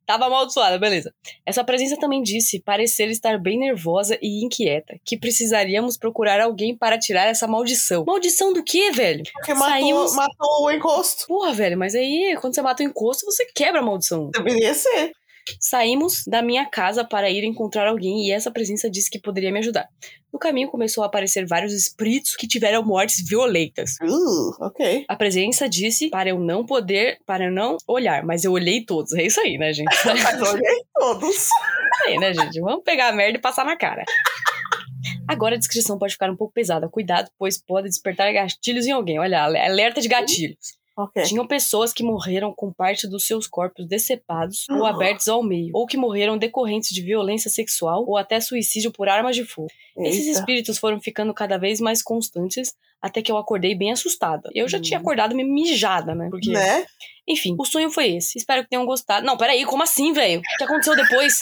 [0.07, 1.12] Tava amaldiçoada, beleza.
[1.46, 6.98] Essa presença também disse parecer estar bem nervosa e inquieta, que precisaríamos procurar alguém para
[6.98, 8.05] tirar essa maldição.
[8.05, 9.22] Maldição do quê, velho?
[9.33, 10.14] Porque matou, Saímos...
[10.14, 11.26] matou o encosto.
[11.26, 14.31] Porra, velho, mas aí quando você mata o encosto, você quebra a maldição.
[14.31, 15.12] Deveria ser.
[15.59, 19.59] Saímos da minha casa para ir encontrar alguém e essa presença disse que poderia me
[19.59, 19.88] ajudar.
[20.33, 23.96] No caminho começou a aparecer vários espíritos que tiveram mortes violentas.
[24.02, 25.05] Uh, ok.
[25.07, 29.12] A presença disse para eu não poder, para eu não olhar, mas eu olhei todos.
[29.12, 29.88] É isso aí, né, gente?
[30.07, 31.48] eu olhei todos.
[32.05, 32.61] É aí, né, gente?
[32.61, 34.05] Vamos pegar a merda e passar na cara.
[35.28, 36.88] Agora a descrição pode ficar um pouco pesada.
[36.88, 39.18] Cuidado, pois pode despertar gatilhos em alguém.
[39.18, 40.81] Olha, alerta de gatilhos.
[40.96, 41.22] Okay.
[41.22, 45.87] Tinham pessoas que morreram com parte dos seus corpos decepados ou abertos ao meio, ou
[45.87, 49.68] que morreram decorrentes de violência sexual ou até suicídio por armas de fogo.
[49.96, 50.09] Eita.
[50.09, 54.48] Esses espíritos foram ficando cada vez mais constantes até que eu acordei bem assustada.
[54.55, 54.83] Eu já hum.
[54.83, 56.28] tinha acordado meio mijada, né?
[56.31, 56.50] Porque...
[56.50, 56.87] Né?
[57.26, 58.37] Enfim, o sonho foi esse.
[58.37, 59.24] Espero que tenham gostado.
[59.24, 60.40] Não, peraí, como assim, velho?
[60.40, 61.38] O que aconteceu depois?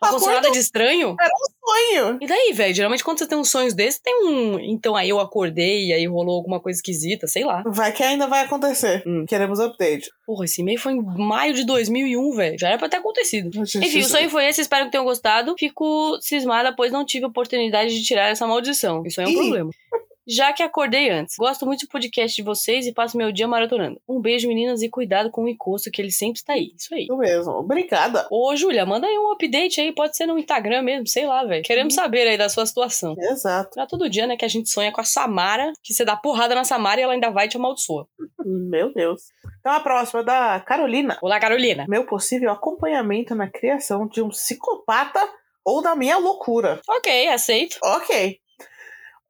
[0.00, 1.16] Não aconteceu nada de estranho?
[1.18, 2.18] Era um sonho.
[2.20, 2.74] E daí, velho?
[2.74, 4.58] Geralmente quando você tem uns sonhos desses, tem um.
[4.60, 7.62] Então aí eu acordei e aí rolou alguma coisa esquisita, sei lá.
[7.66, 9.02] Vai que ainda vai acontecer.
[9.06, 9.24] Hum.
[9.26, 10.10] Queremos update.
[10.26, 12.58] Porra, esse e-mail foi em maio de 2001, velho.
[12.58, 13.50] Já era pra ter acontecido.
[13.62, 14.60] Enfim, o sonho foi esse.
[14.60, 15.54] Espero que tenham gostado.
[15.58, 19.02] Fico cismada, pois não tive oportunidade de tirar essa maldição.
[19.04, 19.34] Isso é um Ih.
[19.34, 19.70] problema
[20.28, 21.36] já que acordei antes.
[21.38, 23.98] Gosto muito do podcast de vocês e passo meu dia maratonando.
[24.06, 26.74] Um beijo, meninas, e cuidado com o encosto, que ele sempre está aí.
[26.76, 27.04] Isso aí.
[27.04, 27.52] Isso mesmo.
[27.52, 28.26] Obrigada.
[28.30, 31.64] Ô, Júlia, manda aí um update aí, pode ser no Instagram mesmo, sei lá, velho.
[31.64, 31.96] Queremos hum.
[31.96, 33.14] saber aí da sua situação.
[33.18, 33.70] Exato.
[33.72, 36.54] Pra todo dia, né, que a gente sonha com a Samara, que você dá porrada
[36.54, 38.04] na Samara e ela ainda vai te amaldiçoar.
[38.44, 39.22] Meu Deus.
[39.60, 41.18] Então a próxima é da Carolina.
[41.22, 41.86] Olá, Carolina.
[41.88, 45.20] Meu possível acompanhamento na criação de um psicopata
[45.64, 46.80] ou da minha loucura.
[46.88, 47.78] Ok, aceito.
[47.82, 48.38] Ok.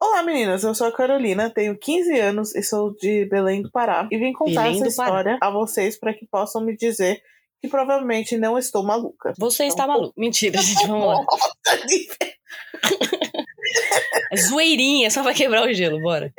[0.00, 4.06] Olá meninas, eu sou a Carolina, tenho 15 anos e sou de Belém do Pará.
[4.12, 7.20] E vim contar Belém essa história a vocês para que possam me dizer
[7.61, 9.32] que provavelmente não estou maluca.
[9.37, 10.14] Você então, está maluca.
[10.16, 11.16] Mentira, gente, vamos lá.
[14.38, 16.32] Zoeirinha, só pra quebrar o gelo, bora.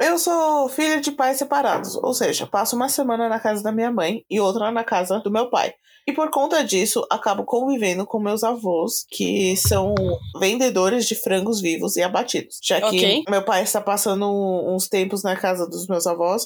[0.00, 3.92] Eu sou filha de pais separados, ou seja, passo uma semana na casa da minha
[3.92, 5.72] mãe e outra na casa do meu pai.
[6.06, 9.94] E por conta disso, acabo convivendo com meus avós, que são
[10.38, 12.58] vendedores de frangos vivos e abatidos.
[12.62, 13.24] Já que okay.
[13.28, 16.44] meu pai está passando uns tempos na casa dos meus avós,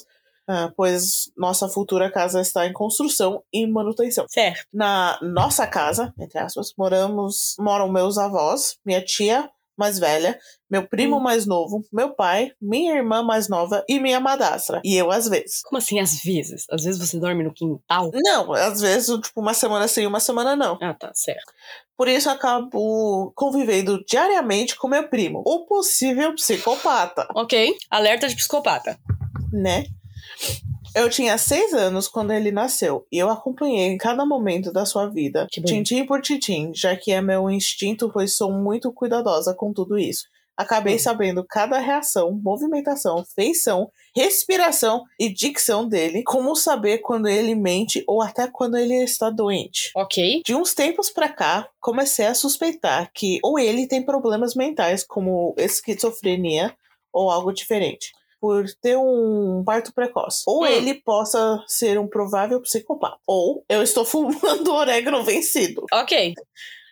[0.49, 4.25] uh, pois nossa futura casa está em construção e manutenção.
[4.29, 4.65] Certo.
[4.73, 10.37] Na nossa casa, entre aspas, moramos, moram meus avós, minha tia, mais velha,
[10.69, 11.19] meu primo hum.
[11.19, 14.81] mais novo, meu pai, minha irmã mais nova e minha madrastra.
[14.83, 15.61] E eu às vezes.
[15.63, 16.65] Como assim às vezes?
[16.69, 18.11] Às vezes você dorme no quintal?
[18.13, 20.77] Não, às vezes, tipo, uma semana sim, uma semana não.
[20.81, 21.53] Ah, tá, certo.
[21.97, 27.27] Por isso acabo convivendo diariamente com meu primo, o possível psicopata.
[27.33, 28.99] Ok, alerta de psicopata.
[29.51, 29.85] Né?
[30.95, 35.45] Eu tinha seis anos quando ele nasceu e eu acompanhei cada momento da sua vida,
[35.51, 40.23] tintim por tintim, já que é meu instinto, pois sou muito cuidadosa com tudo isso.
[40.55, 40.99] Acabei hum.
[40.99, 48.21] sabendo cada reação, movimentação, feição, respiração e dicção dele, como saber quando ele mente ou
[48.21, 49.91] até quando ele está doente.
[49.97, 50.43] Ok.
[50.45, 55.53] De uns tempos pra cá, comecei a suspeitar que ou ele tem problemas mentais, como
[55.57, 56.73] esquizofrenia
[57.11, 60.43] ou algo diferente por ter um parto precoce.
[60.47, 60.65] Ou hum.
[60.65, 63.17] ele possa ser um provável psicopata.
[63.27, 65.85] Ou eu estou fumando orégano vencido.
[65.93, 66.33] Ok.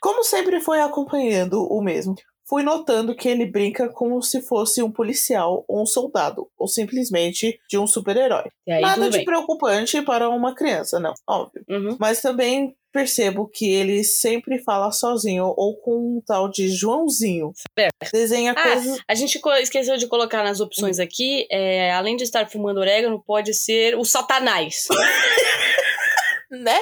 [0.01, 2.13] Como sempre foi acompanhando o mesmo,
[2.47, 7.59] fui notando que ele brinca como se fosse um policial ou um soldado, ou simplesmente
[7.69, 8.49] de um super-herói.
[8.67, 9.25] Nada de bem.
[9.25, 11.63] preocupante para uma criança, não, óbvio.
[11.69, 11.97] Uhum.
[11.99, 17.51] Mas também percebo que ele sempre fala sozinho ou com um tal de Joãozinho.
[17.77, 18.11] Certo.
[18.13, 18.99] Desenha ah, coisas.
[19.07, 21.01] A gente esqueceu de colocar nas opções hum.
[21.01, 24.85] aqui, é, além de estar fumando orégano, pode ser o Satanás.
[26.51, 26.79] né?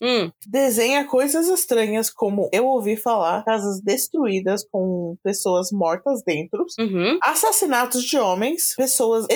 [0.00, 0.30] Hum.
[0.46, 7.18] Desenha coisas estranhas, como eu ouvi falar, casas destruídas com pessoas mortas dentro, uhum.
[7.22, 9.26] assassinatos de homens, pessoas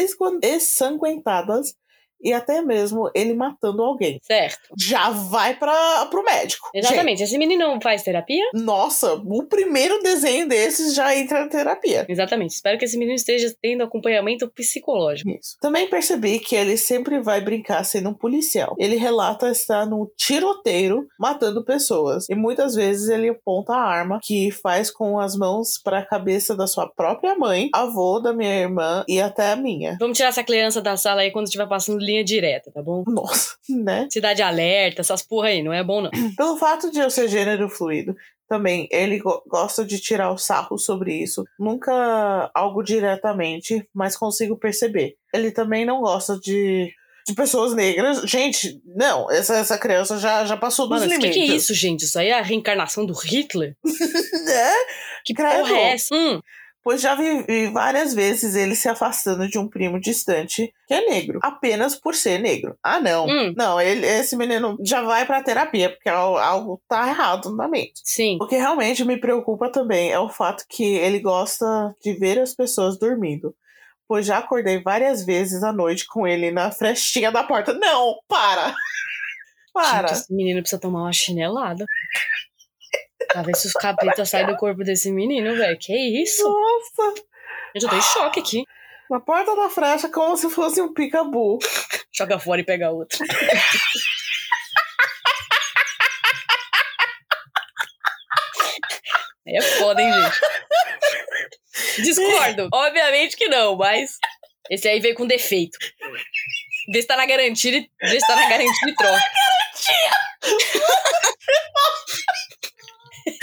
[0.43, 1.75] ensanguentadas
[2.21, 4.21] e até mesmo ele matando alguém.
[4.23, 4.69] Certo.
[4.79, 6.69] Já vai para pro médico.
[6.75, 7.19] Exatamente.
[7.19, 8.45] Gente, Esse menino faz terapia?
[8.55, 12.07] Nossa, o primeiro desenho desses já entra na terapia.
[12.09, 12.55] Exatamente.
[12.55, 15.31] Espero que esse menino esteja tendo acompanhamento psicológico.
[15.31, 15.57] Isso.
[15.61, 18.75] Também percebi que ele sempre vai brincar sendo um policial.
[18.79, 22.27] Ele relata estar no tiroteiro matando pessoas.
[22.29, 26.57] E muitas vezes ele aponta a arma que faz com as mãos para a cabeça
[26.57, 29.97] da sua própria mãe, avô da minha irmã e até a minha.
[30.01, 33.05] Vamos tirar essa criança da sala aí quando estiver passando linha direta, tá bom?
[33.07, 34.07] Nossa, né?
[34.11, 36.11] Cidade alerta, essas porra aí, não é bom não.
[36.37, 38.17] Pelo fato de eu ser gênero fluido,
[38.49, 41.45] também ele go gosta de tirar o sarro sobre isso.
[41.59, 45.17] Nunca algo diretamente, mas consigo perceber.
[45.35, 46.93] Ele também não gosta de,
[47.27, 48.23] de pessoas negras.
[48.23, 51.45] Gente, não, essa, essa criança já, já passou dos Mano, o que, limites.
[51.45, 52.05] que é isso, gente?
[52.05, 53.77] Isso aí é a reencarnação do Hitler?
[53.85, 54.73] é,
[55.25, 55.59] Que Credo.
[55.59, 56.15] porra é essa?
[56.15, 56.41] Hum,
[56.87, 61.05] pois já vi, vi várias vezes ele se afastando de um primo distante que é
[61.11, 62.79] negro, apenas por ser negro.
[62.81, 63.27] Ah, não.
[63.27, 63.53] Hum.
[63.57, 68.01] Não, ele, esse menino já vai pra terapia, porque al- algo tá errado na mente.
[68.05, 68.39] sim.
[68.41, 71.67] O que realmente me preocupa também é o fato que ele gosta
[72.01, 73.53] de ver as pessoas dormindo.
[74.07, 77.73] Pois já acordei várias vezes à noite com ele na frestinha da porta.
[77.75, 78.73] Não, para!
[79.75, 80.09] Para!
[80.09, 81.85] Gente, esse menino precisa tomar uma chinelada.
[83.29, 85.79] Pra ver se os capetas saem do corpo desse menino, velho.
[85.79, 86.43] Que isso?
[86.43, 87.23] Nossa!
[87.75, 88.65] Eu tô em choque aqui.
[89.11, 91.59] Na porta da frecha, como se fosse um picabu.
[92.13, 93.19] Joga fora e pega outra.
[99.47, 100.41] Aí é foda, hein, gente?
[102.03, 102.69] Discordo.
[102.73, 104.19] Obviamente que não, mas
[104.71, 105.79] esse aí veio com defeito.
[106.93, 109.21] Vê se tá na garantia e vê se tá na garantia e troca.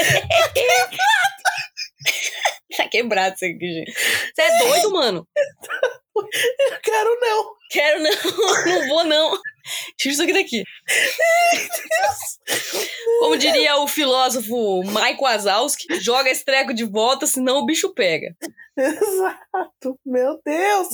[2.75, 3.93] Tá quebrado isso aqui, gente.
[3.93, 5.27] Você é doido, mano?
[6.15, 7.53] Eu quero não.
[7.69, 8.11] Quero não,
[8.65, 9.37] não vou não.
[9.97, 10.63] Tira isso aqui daqui.
[13.19, 18.35] Como diria o filósofo Mike Wazowski, joga esse treco de volta, senão o bicho pega.
[18.77, 19.99] Exato.
[20.05, 20.87] Meu Deus.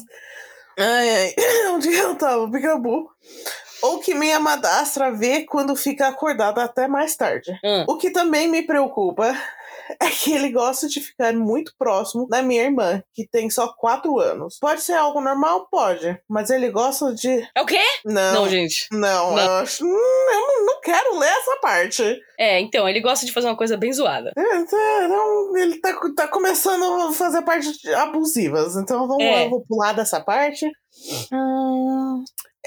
[0.77, 1.35] Ai, ai.
[1.69, 2.49] Onde eu tava?
[2.51, 3.09] Picabu.
[3.81, 7.51] Ou que minha madrastra vê quando fica acordada até mais tarde.
[7.63, 7.85] Hum.
[7.87, 9.25] O que também me preocupa
[9.99, 14.19] é que ele gosta de ficar muito próximo da minha irmã, que tem só 4
[14.19, 14.57] anos.
[14.59, 15.67] Pode ser algo normal?
[15.71, 16.19] Pode.
[16.27, 17.47] Mas ele gosta de.
[17.55, 17.79] É o quê?
[18.05, 18.33] Não.
[18.33, 18.87] Não, gente.
[18.91, 19.39] Não, Não.
[19.43, 19.83] eu acho.
[19.85, 19.87] Hum,
[20.31, 22.19] Eu não, quero ler essa parte.
[22.37, 24.31] É, então, ele gosta de fazer uma coisa bem zoada.
[24.37, 28.75] É, tá, não, ele tá, tá começando a fazer partes abusivas.
[28.77, 29.31] Então vamos É.
[29.31, 30.65] lá, eu vou pular dessa parte.
[31.31, 32.23] Hum,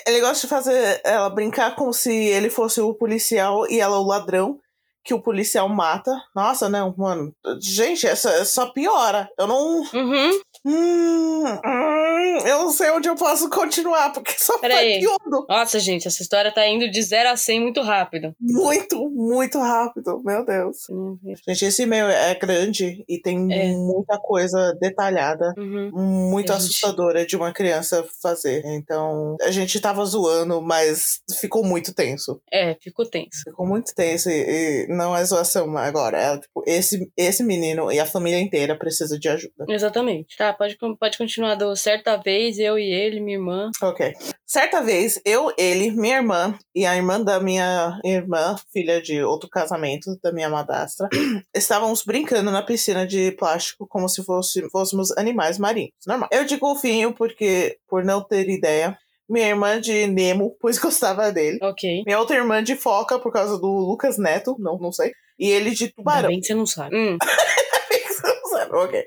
[0.07, 4.07] ele gosta de fazer ela brincar como se ele fosse o policial e ela o
[4.07, 4.59] ladrão
[5.05, 6.12] que o policial mata.
[6.35, 7.35] Nossa, não, mano.
[7.61, 9.28] Gente, essa só piora.
[9.38, 9.81] Eu não.
[9.92, 10.40] Uhum.
[10.64, 15.01] Hum, hum, eu não sei onde eu posso continuar, porque só Pera vai aí.
[15.01, 15.46] piorando.
[15.48, 18.35] Nossa, gente, essa história tá indo de 0 a 100 muito rápido.
[18.40, 20.22] Muito, muito rápido.
[20.25, 20.77] Meu Deus.
[21.46, 23.72] Gente, esse e-mail é grande e tem É.
[23.72, 25.53] muita coisa detalhada.
[25.59, 25.90] Uhum.
[26.31, 28.62] Muito gente- assustadora de uma criança fazer.
[28.66, 32.40] Então, a gente tava zoando, mas ficou muito tenso.
[32.53, 33.42] É, ficou tenso.
[33.44, 36.18] Ficou muito tenso e, e não é zoação agora.
[36.18, 39.64] É, tipo, esse, esse menino e a família inteira precisa de ajuda.
[39.68, 40.37] Exatamente.
[40.37, 43.71] Tá, pode, pode continuar do certa vez, eu e ele, minha irmã.
[43.83, 44.12] Ok.
[44.47, 49.49] Certa vez, eu, ele, minha irmã e a irmã da minha irmã, filha de outro
[49.49, 51.09] casamento, da minha madrastra,
[51.55, 55.93] estávamos brincando na piscina de plástico como se fosse, fôssemos animais marinhos.
[56.07, 56.29] Normal.
[56.31, 58.97] Eu de golfinho, porque, por não ter ideia.
[59.29, 61.59] Minha irmã de Nemo, pois gostava dele.
[61.62, 62.03] Ok.
[62.05, 65.12] Minha outra irmã de foca, por causa do Lucas Neto, não, não sei.
[65.38, 66.29] E ele de Ainda tubarão.
[66.29, 66.95] bem que você não sabe.
[66.95, 67.17] Hum.
[68.73, 69.03] ok.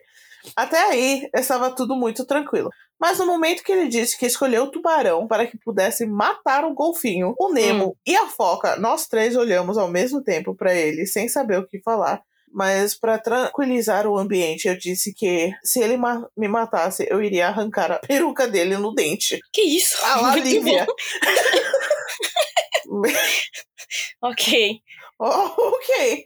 [0.55, 2.69] Até aí, estava tudo muito tranquilo.
[2.99, 6.73] Mas no momento que ele disse que escolheu o tubarão para que pudesse matar o
[6.73, 11.27] golfinho, o Nemo e a foca, nós três olhamos ao mesmo tempo para ele, sem
[11.27, 12.21] saber o que falar.
[12.53, 17.47] Mas para tranquilizar o ambiente, eu disse que se ele ma- me matasse, eu iria
[17.47, 19.41] arrancar a peruca dele no dente.
[19.51, 19.97] Que isso?
[20.03, 20.86] Ah lá, Lívia.
[24.21, 24.81] Ok.
[25.19, 26.25] Oh, ok.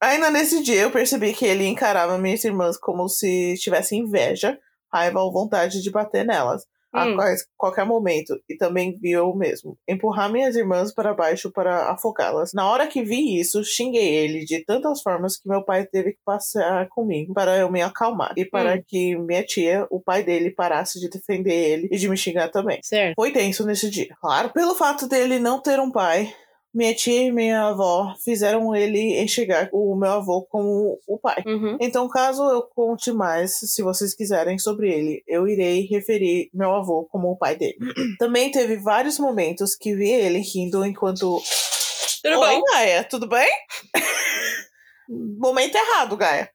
[0.00, 4.58] Ainda nesse dia eu percebi que ele encarava minhas irmãs como se tivesse inveja,
[4.92, 6.64] raiva ou vontade de bater nelas.
[6.92, 7.14] A Hum.
[7.16, 8.40] quais- qualquer momento.
[8.48, 9.76] E também vi eu mesmo.
[9.86, 12.54] Empurrar minhas irmãs para baixo para afogá-las.
[12.54, 16.20] Na hora que vi isso, xinguei ele de tantas formas que meu pai teve que
[16.24, 18.32] passear comigo para eu me acalmar.
[18.36, 18.82] E para Hum.
[18.86, 22.78] que minha tia, o pai dele, parasse de defender ele e de me xingar também.
[22.82, 23.14] Certo.
[23.14, 24.14] Foi tenso nesse dia.
[24.20, 26.32] Claro, pelo fato dele não ter um pai,
[26.76, 31.42] minha tia e minha avó fizeram ele enxergar o meu avô como o pai.
[31.46, 31.78] Uhum.
[31.80, 37.08] Então, caso eu conte mais, se vocês quiserem, sobre ele, eu irei referir meu avô
[37.10, 37.78] como o pai dele.
[38.18, 41.40] Também teve vários momentos que vi ele rindo enquanto.
[42.22, 42.62] Tudo Oi, bom?
[42.70, 43.48] Gaia, tudo bem?
[45.08, 46.50] Momento errado, Gaia.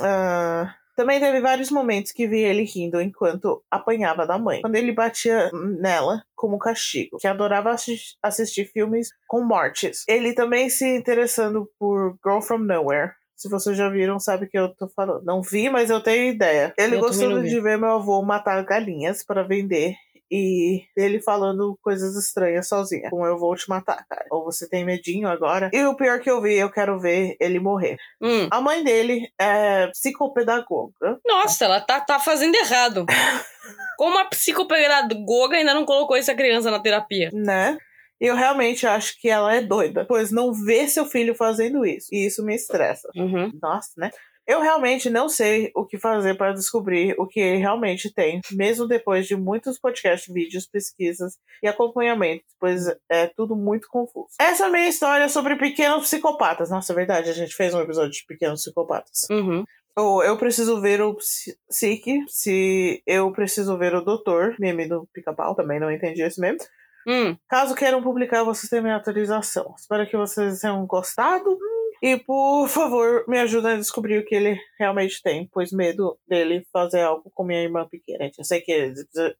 [0.00, 4.60] Ah, também teve vários momentos que vi ele rindo enquanto apanhava da mãe.
[4.60, 10.04] Quando ele batia nela como castigo, que adorava assis- assistir filmes com mortes.
[10.06, 13.12] Ele também se interessando por Girl From Nowhere.
[13.34, 15.24] Se vocês já viram, sabe o que eu tô falando.
[15.24, 16.74] Não vi, mas eu tenho ideia.
[16.76, 19.94] Ele Eu gostando de ver meu avô matar galinhas para vender
[20.30, 23.10] e ele falando coisas estranhas sozinha.
[23.10, 24.24] Como eu vou te matar, cara.
[24.30, 25.70] Ou você tem medinho agora.
[25.72, 27.96] E o pior que eu vi, eu quero ver ele morrer.
[28.22, 28.48] Hum.
[28.50, 31.18] A mãe dele é psicopedagoga.
[31.26, 33.06] Nossa, ela tá, tá fazendo errado.
[33.98, 37.30] Como a psicopedagoga ainda não colocou essa criança na terapia?
[37.32, 37.76] Né?
[38.20, 42.08] E eu realmente acho que ela é doida, pois não vê seu filho fazendo isso.
[42.12, 43.08] E isso me estressa.
[43.16, 43.50] Uhum.
[43.62, 44.10] Nossa, né?
[44.50, 48.88] Eu realmente não sei o que fazer para descobrir o que ele realmente tem, mesmo
[48.88, 54.30] depois de muitos podcasts, vídeos, pesquisas e acompanhamentos, pois é tudo muito confuso.
[54.40, 56.68] Essa é a minha história sobre pequenos psicopatas.
[56.68, 59.28] Nossa, é verdade, a gente fez um episódio de pequenos psicopatas.
[59.30, 59.62] Uhum.
[59.96, 65.54] Ou eu preciso ver o Psique, se eu preciso ver o Doutor, meme do pica-pau,
[65.54, 66.58] também não entendi esse meme.
[67.06, 67.36] Hum.
[67.48, 69.74] Caso queiram publicar, vocês têm minha autorização.
[69.78, 71.56] Espero que vocês tenham gostado.
[72.02, 76.64] E, por favor, me ajudem a descobrir o que ele realmente tem, pois medo dele
[76.72, 78.30] fazer algo com minha irmã pequena.
[78.36, 78.92] Eu sei que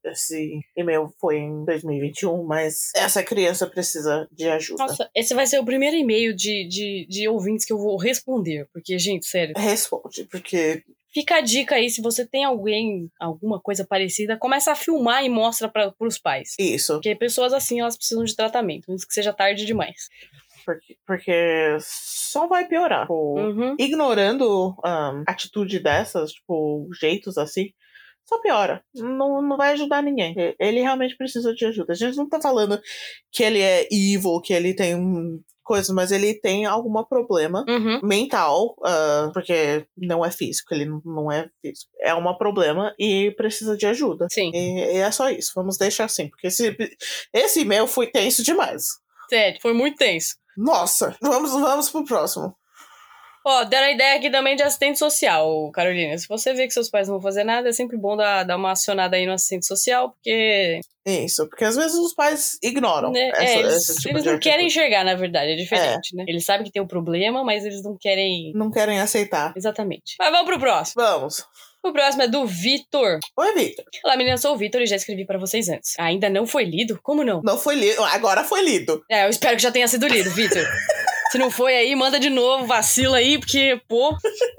[0.05, 4.85] esse e-mail foi em 2021, mas essa criança precisa de ajuda.
[4.85, 8.69] Nossa, esse vai ser o primeiro e-mail de, de, de ouvintes que eu vou responder.
[8.73, 9.55] Porque, gente, sério.
[9.57, 10.83] Responde, porque
[11.13, 15.29] Fica a dica aí, se você tem alguém, alguma coisa parecida, começa a filmar e
[15.29, 16.55] mostra para os pais.
[16.57, 16.95] isso.
[16.95, 20.09] Porque pessoas assim, elas precisam de tratamento, mesmo que seja tarde demais.
[20.65, 23.03] Porque, porque só vai piorar.
[23.03, 23.77] Tipo, Uhum.
[23.79, 27.71] ignorando a atitude dessas, tipo, jeitos assim,
[28.25, 28.83] só piora.
[28.95, 30.35] Não, não vai ajudar ninguém.
[30.59, 31.93] Ele realmente precisa de ajuda.
[31.93, 32.81] A gente não tá falando
[33.33, 38.01] que ele é evil, que ele tem um coisa, mas ele tem algum problema Uhum.
[38.03, 41.93] mental, ah, porque não é físico, ele não- não é físico.
[42.01, 44.27] É um problema e precisa de ajuda.
[44.33, 45.53] Sim, E, e é só isso.
[45.55, 46.77] Vamos deixar assim, porque esse,
[47.33, 48.99] esse e-mail foi tenso demais.
[49.29, 50.35] sério, foi muito tenso.
[50.61, 52.55] Nossa, vamos, vamos pro próximo.
[53.47, 56.17] Ó, deram a ideia aqui também de assistente social, Carolina.
[56.19, 58.57] Se você vê que seus pais não vão fazer nada, é sempre bom dar, dar
[58.57, 63.31] uma acionada aí no assistente social, porque Isso, porque às vezes os pais ignoram né,
[63.31, 66.27] essa, é, eles, esse tipo eles de não querem enxergar, na verdade, é diferente, né?
[66.29, 68.53] Eles sabem que tem um problema, mas eles não querem.
[68.55, 69.55] Não querem aceitar.
[69.57, 70.17] Exatamente.
[70.19, 71.03] Mas vamos pro próximo.
[71.03, 71.43] Vamos.
[71.83, 73.19] O próximo é do Vitor.
[73.37, 73.85] Oi, Victor.
[74.05, 75.99] Olá, meninas, sou o Vitor e já escrevi pra vocês antes.
[75.99, 77.01] Ainda não foi lido?
[77.03, 77.41] Como não?
[77.43, 78.03] Não foi lido.
[78.05, 79.03] Agora foi lido.
[79.11, 80.63] É, eu espero que já tenha sido lido, Vitor.
[81.33, 84.17] Se não foi aí, manda de novo, vacila aí, porque, pô,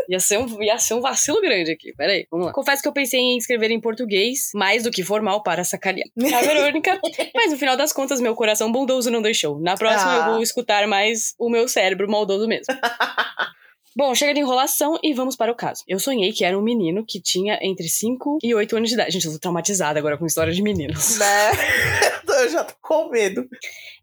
[0.07, 1.91] ia ser um, ia ser um vacilo grande aqui.
[1.93, 2.53] Pera aí, vamos lá.
[2.53, 6.07] Confesso que eu pensei em escrever em português, mais do que formal para sacanear.
[6.33, 6.97] A Verônica,
[7.35, 9.59] mas no final das contas, meu coração bondoso não deixou.
[9.59, 10.17] Na próxima, Ah.
[10.27, 12.73] eu vou escutar mais o meu cérebro maldoso mesmo.
[13.95, 15.83] Bom, chega de enrolação e vamos para o caso.
[15.87, 19.11] Eu sonhei que era um menino que tinha entre 5 e 8 anos de idade.
[19.11, 21.17] Gente, eu tô traumatizada agora com história de meninos.
[21.17, 21.51] Né?
[22.41, 23.47] Eu já tô com medo.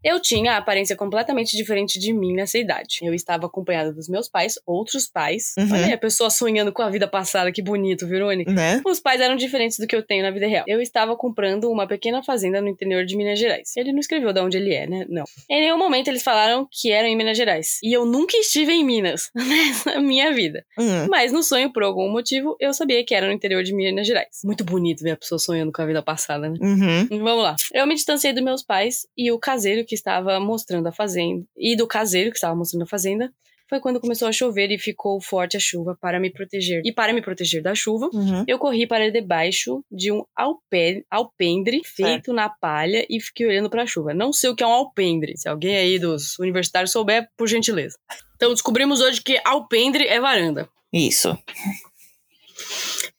[0.02, 3.00] Eu tinha a aparência completamente diferente de mim nessa idade.
[3.02, 5.54] Eu estava acompanhada dos meus pais, outros pais.
[5.58, 5.72] Uhum.
[5.72, 8.52] Olha aí, a pessoa sonhando com a vida passada, que bonito, Verônica.
[8.52, 8.80] Né?
[8.86, 10.64] Os pais eram diferentes do que eu tenho na vida real.
[10.68, 13.76] Eu estava comprando uma pequena fazenda no interior de Minas Gerais.
[13.76, 15.04] Ele não escreveu de onde ele é, né?
[15.08, 15.24] Não.
[15.50, 17.78] Em nenhum momento eles falaram que eram em Minas Gerais.
[17.82, 20.64] E eu nunca estive em Minas nessa minha vida.
[20.78, 21.08] Hum.
[21.08, 24.40] Mas no sonho, por algum motivo, eu sabia que era no interior de Minas Gerais.
[24.44, 26.56] Muito bonito ver a pessoa sonhando com a vida passada, né?
[26.60, 27.18] Uhum.
[27.18, 27.56] Vamos lá.
[27.72, 31.44] Eu me distanciei dos meus pais e o caseiro que estava mostrando a fazenda.
[31.56, 33.32] E do caseiro que estava mostrando a fazenda.
[33.70, 36.80] Foi quando começou a chover e ficou forte a chuva para me proteger.
[36.86, 38.42] E para me proteger da chuva, Uhum.
[38.48, 43.82] eu corri para debaixo de um alpe- alpendre feito na palha e fiquei olhando para
[43.82, 44.14] a chuva.
[44.14, 45.36] Não sei o que é um alpendre.
[45.36, 47.98] Se alguém aí dos universitários souber, por gentileza.
[48.36, 50.66] Então descobrimos hoje que alpendre é varanda.
[50.90, 51.36] Isso.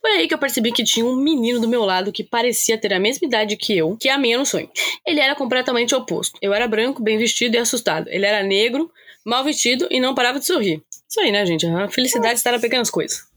[0.01, 2.93] Foi aí que eu percebi que tinha um menino do meu lado que parecia ter
[2.93, 4.69] a mesma idade que eu, que amei no sonho.
[5.05, 6.37] Ele era completamente oposto.
[6.41, 8.07] Eu era branco, bem vestido e assustado.
[8.09, 8.91] Ele era negro,
[9.25, 10.81] mal vestido e não parava de sorrir.
[11.07, 11.65] Isso aí, né, gente?
[11.65, 13.28] A felicidade está nas pequenas coisas.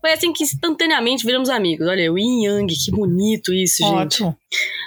[0.00, 1.86] Foi assim que instantaneamente viramos amigos.
[1.86, 4.22] Olha, o Yin Yang, que bonito isso, gente.
[4.22, 4.36] Ótimo.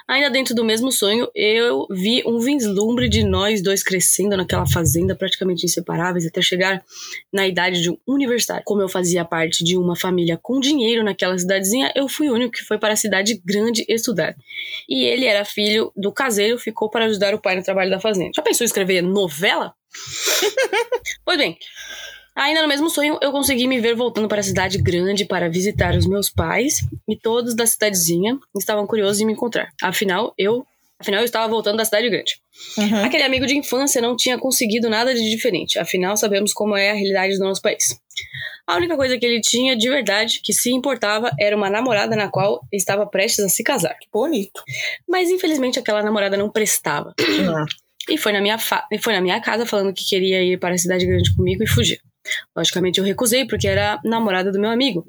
[0.07, 5.15] Ainda dentro do mesmo sonho, eu vi um vislumbre de nós dois crescendo naquela fazenda,
[5.15, 6.83] praticamente inseparáveis, até chegar
[7.33, 8.63] na idade de um universitário.
[8.65, 12.51] Como eu fazia parte de uma família com dinheiro naquela cidadezinha, eu fui o único
[12.51, 14.35] que foi para a cidade grande estudar.
[14.87, 18.31] E ele era filho do caseiro, ficou para ajudar o pai no trabalho da fazenda.
[18.35, 19.73] Já pensou em escrever novela?
[21.25, 21.57] pois bem,
[22.35, 25.95] Ainda no mesmo sonho, eu consegui me ver voltando para a cidade grande para visitar
[25.95, 29.69] os meus pais e todos da cidadezinha estavam curiosos em me encontrar.
[29.81, 30.65] Afinal, eu,
[30.99, 32.35] afinal, eu estava voltando da cidade grande.
[32.77, 33.05] Uhum.
[33.05, 36.93] Aquele amigo de infância não tinha conseguido nada de diferente, afinal, sabemos como é a
[36.93, 37.97] realidade do nosso país.
[38.67, 42.27] A única coisa que ele tinha de verdade que se importava era uma namorada na
[42.29, 43.95] qual estava prestes a se casar.
[44.11, 44.61] Bonito.
[45.07, 47.13] Mas infelizmente aquela namorada não prestava.
[47.19, 47.65] Uhum.
[48.09, 50.73] E foi na minha, fa- e foi na minha casa falando que queria ir para
[50.73, 51.99] a cidade grande comigo e fugir.
[52.55, 55.05] Logicamente eu recusei porque era namorada do meu amigo.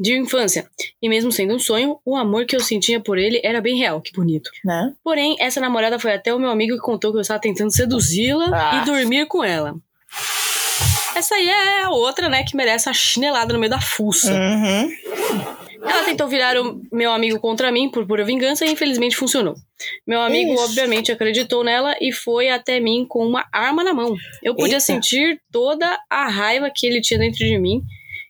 [0.00, 0.70] de infância.
[1.02, 4.00] E mesmo sendo um sonho, o amor que eu sentia por ele era bem real,
[4.00, 4.48] que bonito.
[4.64, 4.92] Né?
[5.02, 8.46] Porém, essa namorada foi até o meu amigo que contou que eu estava tentando seduzi-la
[8.52, 8.80] Ah.
[8.80, 9.74] e dormir com ela.
[11.16, 14.32] Essa aí é a outra, né, que merece a chinelada no meio da fuça.
[14.32, 14.88] Uhum.
[15.82, 19.54] Ela tentou virar o meu amigo contra mim por pura vingança e infelizmente funcionou.
[20.06, 20.62] Meu amigo, Ixi.
[20.62, 24.16] obviamente, acreditou nela e foi até mim com uma arma na mão.
[24.42, 24.80] Eu podia Eita.
[24.80, 27.82] sentir toda a raiva que ele tinha dentro de mim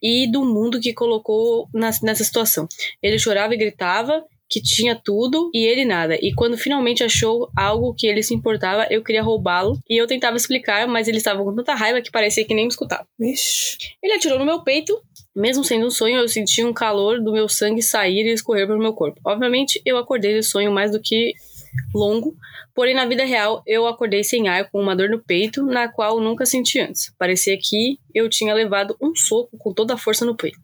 [0.03, 2.69] e do mundo que colocou nessa situação.
[3.03, 6.17] Ele chorava e gritava que tinha tudo e ele nada.
[6.21, 9.79] E quando finalmente achou algo que ele se importava, eu queria roubá-lo.
[9.89, 12.71] E eu tentava explicar, mas ele estava com tanta raiva que parecia que nem me
[12.71, 13.07] escutava.
[13.19, 13.77] Vixe.
[14.03, 14.99] Ele atirou no meu peito.
[15.39, 18.81] Mesmo sendo um sonho, eu senti um calor do meu sangue sair e escorrer pelo
[18.81, 19.21] meu corpo.
[19.25, 21.33] Obviamente, eu acordei desse sonho mais do que
[21.95, 22.35] longo,
[22.75, 26.19] porém na vida real eu acordei sem ar com uma dor no peito, na qual
[26.19, 27.15] nunca senti antes.
[27.17, 30.59] Parecia que eu tinha levado um soco com toda a força no peito.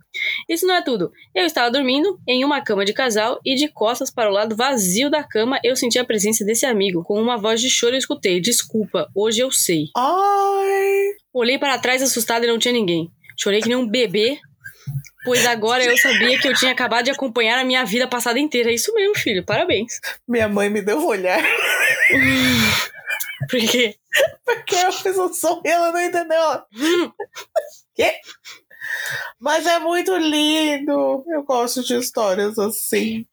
[0.49, 1.13] Isso não é tudo.
[1.33, 5.09] Eu estava dormindo em uma cama de casal e de costas para o lado vazio
[5.09, 7.05] da cama eu senti a presença desse amigo.
[7.05, 9.85] Com uma voz de choro eu escutei: "Desculpa, hoje eu sei".
[9.97, 11.13] Ai.
[11.33, 13.09] Olhei para trás assustado e não tinha ninguém.
[13.37, 14.39] Chorei que nem um bebê,
[15.25, 18.71] pois agora eu sabia que eu tinha acabado de acompanhar a minha vida passada inteira.
[18.71, 19.45] É isso mesmo, filho.
[19.45, 20.01] Parabéns.
[20.29, 21.43] Minha mãe me deu um olhar
[23.51, 23.97] Porque
[24.45, 26.63] porque eu fiz um som e ela não entendeu.
[27.95, 28.15] Quê?
[29.39, 31.25] Mas é muito lindo.
[31.27, 33.27] Eu gosto de histórias assim.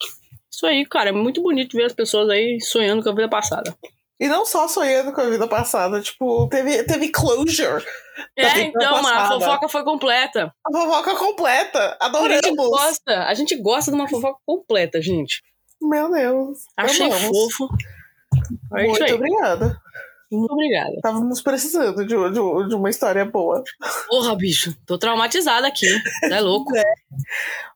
[0.52, 3.76] isso aí, cara, é muito bonito ver as pessoas aí sonhando com a vida passada.
[4.22, 7.84] E não só sonhando com a vida passada, tipo, teve, teve closure.
[8.38, 10.53] É, então, a fofoca foi completa.
[10.63, 11.97] A fofoca completa.
[11.99, 12.55] A gente Adoramos.
[12.69, 15.41] gosta, a gente gosta de uma fofoca completa, gente.
[15.82, 16.59] Meu Deus.
[16.78, 17.28] Achei Amamos.
[17.30, 17.67] fofo.
[18.78, 19.82] É Muito obrigada.
[20.32, 20.93] Muito obrigada.
[20.93, 23.63] Estávamos precisando de, de, de uma história boa.
[24.07, 24.74] Porra, bicho.
[24.86, 25.88] Tô traumatizada aqui.
[26.30, 26.72] Tá louco.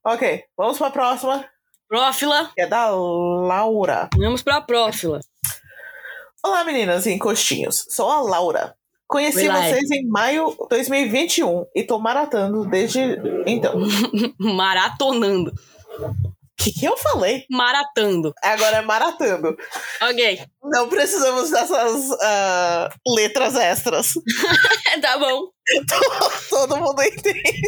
[0.07, 1.43] Ok, vamos pra próxima,
[1.89, 2.51] Prófila.
[2.53, 4.07] que é da Laura.
[4.15, 5.19] Vamos pra prófila.
[6.45, 7.87] Olá, meninas e encostinhos.
[7.89, 8.75] Sou a Laura.
[9.07, 12.99] Conheci Oi, vocês em maio de 2021 e tô maratando desde
[13.47, 13.81] então.
[14.39, 15.51] O Maratonando.
[16.55, 17.45] que, que eu falei?
[17.49, 18.31] Maratando.
[18.43, 19.57] Agora é maratando.
[20.03, 20.39] Ok.
[20.65, 24.13] Não precisamos dessas ah, letras extras.
[25.01, 25.47] tá bom.
[26.47, 27.59] Todo mundo entende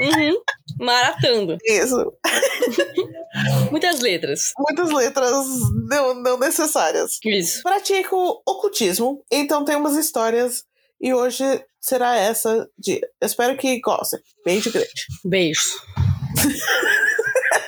[0.00, 0.42] Uhum.
[0.78, 1.58] Maratando.
[1.64, 2.12] isso.
[3.70, 4.52] Muitas letras.
[4.58, 5.46] Muitas letras
[5.88, 7.18] não, não necessárias.
[7.24, 7.62] Isso.
[7.62, 10.64] Pratico ocultismo, então tem umas histórias
[11.00, 11.44] e hoje
[11.80, 13.00] será essa de.
[13.20, 14.20] Espero que gostem.
[14.44, 15.06] Beijo grande.
[15.24, 15.78] Beijos.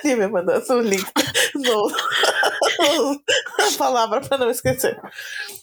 [0.03, 1.03] E me mandando o link
[3.59, 4.99] a palavra pra não esquecer.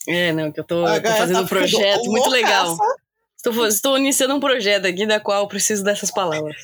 [0.08, 2.76] É, não, que eu tô, eu tô fazendo tá um projeto muito legal.
[3.44, 6.56] Estou, estou iniciando um projeto aqui da qual eu preciso dessas palavras.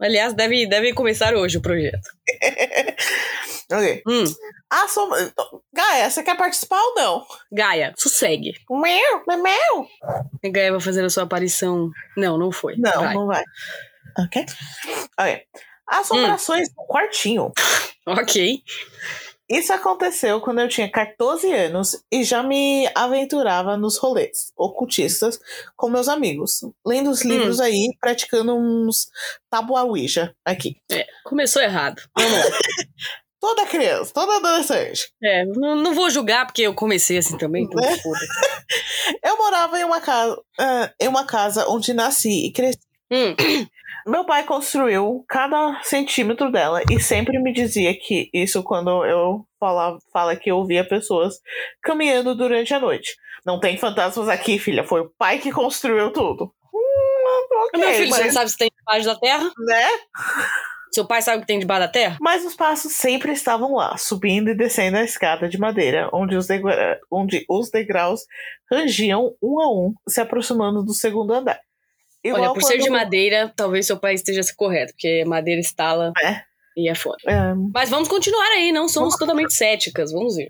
[0.00, 2.08] Aliás, deve, deve começar hoje o projeto.
[3.72, 4.02] Ok.
[4.06, 4.24] Hum,
[4.68, 5.08] Ah, som...
[5.74, 7.26] Gaia, você quer participar ou não?
[7.50, 8.52] Gaia, sossegue.
[8.70, 9.88] Meu, meu.
[10.02, 11.90] A Gaia vai fazer a sua aparição.
[12.14, 12.76] Não, não foi.
[12.76, 13.42] Não, não vai.
[14.18, 14.44] Ok.
[15.18, 15.42] Ok.
[15.88, 17.52] Assombrações no quartinho.
[18.06, 18.62] Ok.
[19.54, 25.38] Isso aconteceu quando eu tinha 14 anos e já me aventurava nos rolês ocultistas
[25.76, 29.06] com meus amigos, lendo os livros aí, praticando uns
[29.48, 30.78] tabu Ouija aqui.
[30.90, 32.02] É, começou errado.
[32.18, 32.44] Vamos lá.
[33.40, 35.12] Toda criança, toda adolescente.
[35.22, 38.18] É, não, não vou julgar porque eu comecei assim também, então foda.
[39.22, 42.78] Eu morava em uma casa, ah, em uma casa onde nasci e cresci.
[43.12, 43.36] Hum,
[44.06, 49.98] Meu pai construiu cada centímetro dela e sempre me dizia que isso quando eu falava,
[50.12, 51.40] fala que eu via pessoas
[51.82, 53.16] caminhando durante a noite.
[53.44, 54.84] Não tem fantasmas aqui, filha.
[54.84, 56.52] Foi o pai que construiu tudo.
[56.72, 59.50] Hum, ok, Meu filho, você não mas, sabe se tem debaixo da terra?
[59.58, 59.88] né?
[60.92, 62.18] Seu pai sabe o que tem debaixo da terra?
[62.20, 66.46] Mas os passos sempre estavam lá, subindo e descendo a escada de madeira, onde os,
[67.10, 68.20] onde os degraus
[68.70, 71.58] rangiam um a um, se aproximando do segundo andar.
[72.32, 76.40] Olha, por ser de quando- madeira, talvez seu pai esteja correto, porque madeira estala É.
[76.76, 77.18] e é foda.
[77.26, 80.48] É, Mas vamos continuar aí, não somos totalmente céticas, vamos ver.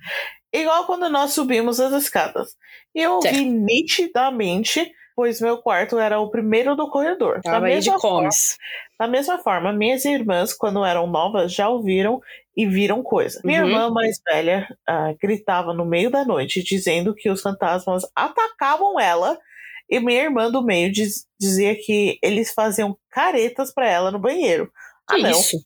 [0.52, 2.50] Igual quando nós subimos as escadas.
[2.94, 3.34] E eu Certo.
[3.34, 7.40] vi nitidamente, pois meu quarto era o primeiro do corredor.
[7.44, 8.56] Da Tava de mesma, forma, comes.
[8.98, 12.20] da mesma forma, minhas irmãs, quando eram novas, já ouviram
[12.56, 13.40] e viram coisa.
[13.44, 13.68] Minha Uhum.
[13.70, 19.36] irmã mais velha ah, gritava no meio da noite, dizendo que os fantasmas atacavam ela.
[19.94, 24.66] E minha irmã do meio diz- dizia que eles faziam caretas pra ela no banheiro.
[25.08, 25.30] Que ah, não.
[25.30, 25.56] isso?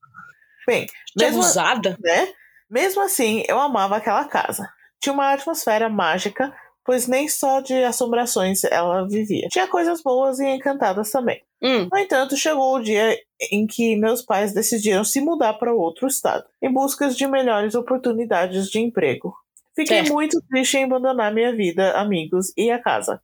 [0.67, 1.97] Bem, Que mesmo, abusada.
[2.03, 2.29] né?
[2.71, 4.69] Mesmo assim, eu amava aquela casa.
[5.01, 6.53] Tinha uma atmosfera mágica,
[6.85, 9.49] pois nem só de assombrações ela vivia.
[9.51, 11.43] Tinha coisas boas e encantadas também.
[11.63, 13.17] Hum, No entanto, chegou o dia
[13.51, 18.69] em que meus pais decidiram se mudar para outro estado, em busca de melhores oportunidades
[18.71, 19.35] de emprego.
[19.75, 20.13] Fiquei Certo.
[20.13, 23.21] muito triste em abandonar minha vida, amigos e a casa.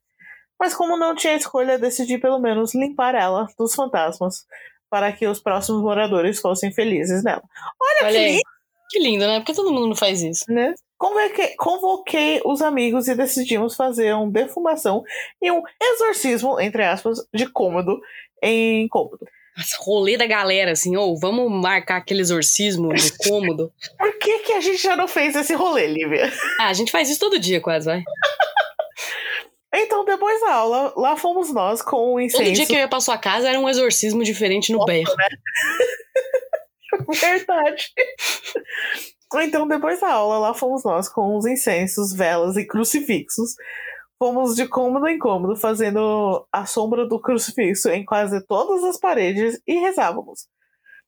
[0.64, 4.46] Mas como não tinha escolha, decidi pelo menos limpar ela dos fantasmas,
[4.88, 7.42] para que os próximos moradores fossem felizes nela.
[7.78, 8.42] Olha, olha que lindo,
[8.90, 9.40] Que lindo, né?
[9.40, 10.50] Porque todo mundo não faz isso.
[10.50, 10.72] né?
[10.96, 15.04] Convoquei, convoquei os amigos e decidimos fazer uma defumação
[15.42, 18.00] e um exorcismo, entre aspas, de cômodo
[18.42, 19.26] em cômodo.
[19.54, 22.94] Nossa, rolê da galera, assim, ou vamos marcar aquele exorcismo do
[23.28, 23.70] cômodo.
[23.98, 26.32] Por que, que a gente já não fez esse rolê, Lívia?
[26.58, 28.02] Ah, a gente faz isso todo dia, quase, vai.
[29.74, 32.52] Então, depois da aula, lá fomos nós com o Todo incenso.
[32.52, 35.12] dia que eu ia pra sua casa era um exorcismo diferente no berro.
[37.20, 37.88] Verdade.
[39.36, 43.54] Então, depois da aula, lá fomos nós com os incensos, velas e crucifixos.
[44.16, 49.60] Fomos de cômodo em cômodo, fazendo a sombra do crucifixo em quase todas as paredes
[49.66, 50.46] e rezávamos.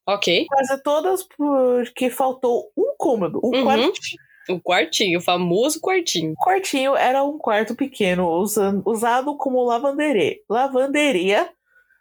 [0.08, 0.44] Ok.
[0.48, 3.64] Quase todas porque faltou um cômodo, um Uhum.
[3.64, 3.92] quartinho.
[4.48, 6.32] O quartinho, o famoso quartinho.
[6.32, 11.48] O quartinho era um quarto pequeno, usa- usado como lavanderia, lavanderia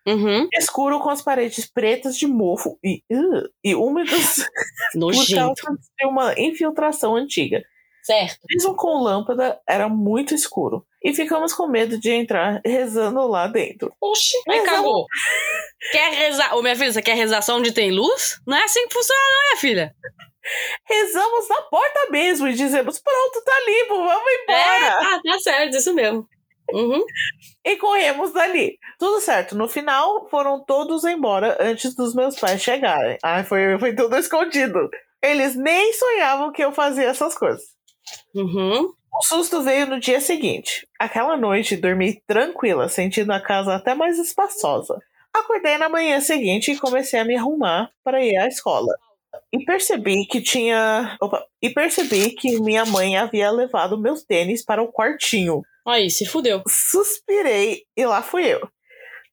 [0.07, 0.47] Uhum.
[0.53, 4.45] escuro com as paredes pretas de mofo e, uh, e úmidas
[4.93, 5.53] por causa
[5.99, 7.63] de uma infiltração antiga.
[8.03, 8.37] Certo.
[8.53, 10.85] Mesmo com lâmpada, era muito escuro.
[11.03, 13.91] E ficamos com medo de entrar rezando lá dentro.
[13.99, 15.07] Oxi, Mas cagou.
[15.91, 16.55] Quer rezar?
[16.55, 18.39] Ô, minha filha, você quer rezar só onde tem luz?
[18.45, 19.95] Não é assim que funciona, não, minha filha.
[20.87, 24.99] Rezamos na porta mesmo e dizemos: Pronto, tá limpo, vamos É, embora.
[24.99, 26.27] tá, tá certo, isso mesmo.
[26.71, 27.03] Uhum.
[27.63, 28.77] E corremos dali.
[28.97, 29.55] Tudo certo.
[29.55, 33.17] No final, foram todos embora antes dos meus pais chegarem.
[33.23, 34.89] Ai, foi, foi tudo escondido.
[35.21, 37.61] Eles nem sonhavam que eu fazia essas coisas.
[38.33, 38.91] Uhum.
[39.13, 40.87] O susto veio no dia seguinte.
[40.99, 44.99] Aquela noite dormi tranquila, sentindo a casa até mais espaçosa.
[45.33, 48.93] Acordei na manhã seguinte e comecei a me arrumar para ir à escola.
[49.51, 51.17] E percebi que tinha.
[51.21, 51.45] Opa!
[51.61, 55.61] E percebi que minha mãe havia levado meus tênis para o quartinho.
[55.85, 56.63] Aí, se fudeu.
[56.67, 58.67] Suspirei e lá fui eu.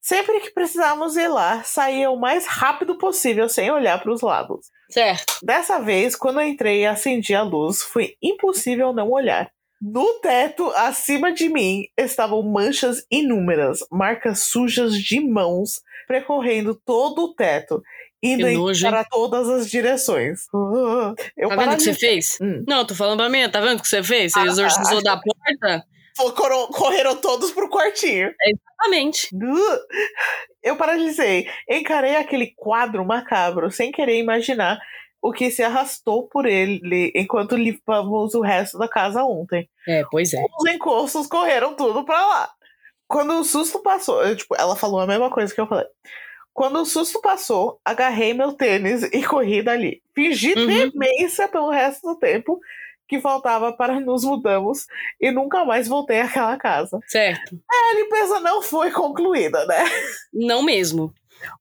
[0.00, 4.66] Sempre que precisávamos ir lá, saía o mais rápido possível sem olhar para os lados.
[4.90, 5.38] Certo.
[5.42, 9.50] Dessa vez, quando entrei e acendi a luz, foi impossível não olhar.
[9.80, 17.34] No teto, acima de mim, estavam manchas inúmeras, marcas sujas de mãos, percorrendo todo o
[17.34, 17.82] teto,
[18.22, 20.46] indo em- nojo, para todas as direções.
[21.36, 22.38] Eu Tá vendo o que você fez?
[22.40, 22.64] Hum.
[22.66, 24.32] Não, tô falando pra mim, tá vendo o que você fez?
[24.32, 25.02] Você Ah, exorcizou ah.
[25.02, 25.84] da porta?
[26.34, 28.32] Correram, correram todos pro quartinho.
[28.44, 29.28] Exatamente.
[29.34, 29.78] Uh,
[30.62, 31.48] Eu paralisei.
[31.68, 34.78] Encarei aquele quadro macabro sem querer imaginar
[35.20, 39.68] o que se arrastou por ele enquanto limpamos o resto da casa ontem.
[39.88, 40.38] É, pois é.
[40.60, 42.50] Os encostos correram tudo pra lá.
[43.08, 45.86] Quando o susto passou, eu, tipo, ela falou a mesma coisa que eu falei.
[46.52, 50.02] Quando o susto passou, agarrei meu tênis e corri dali.
[50.14, 50.66] Fingi Uhum.
[50.66, 52.60] demência pelo resto do tempo
[53.08, 54.86] que faltava para nos mudamos
[55.20, 56.98] e nunca mais voltei àquela casa.
[57.06, 57.58] Certo.
[57.70, 59.84] A limpeza não foi concluída, né?
[60.32, 61.12] Não mesmo.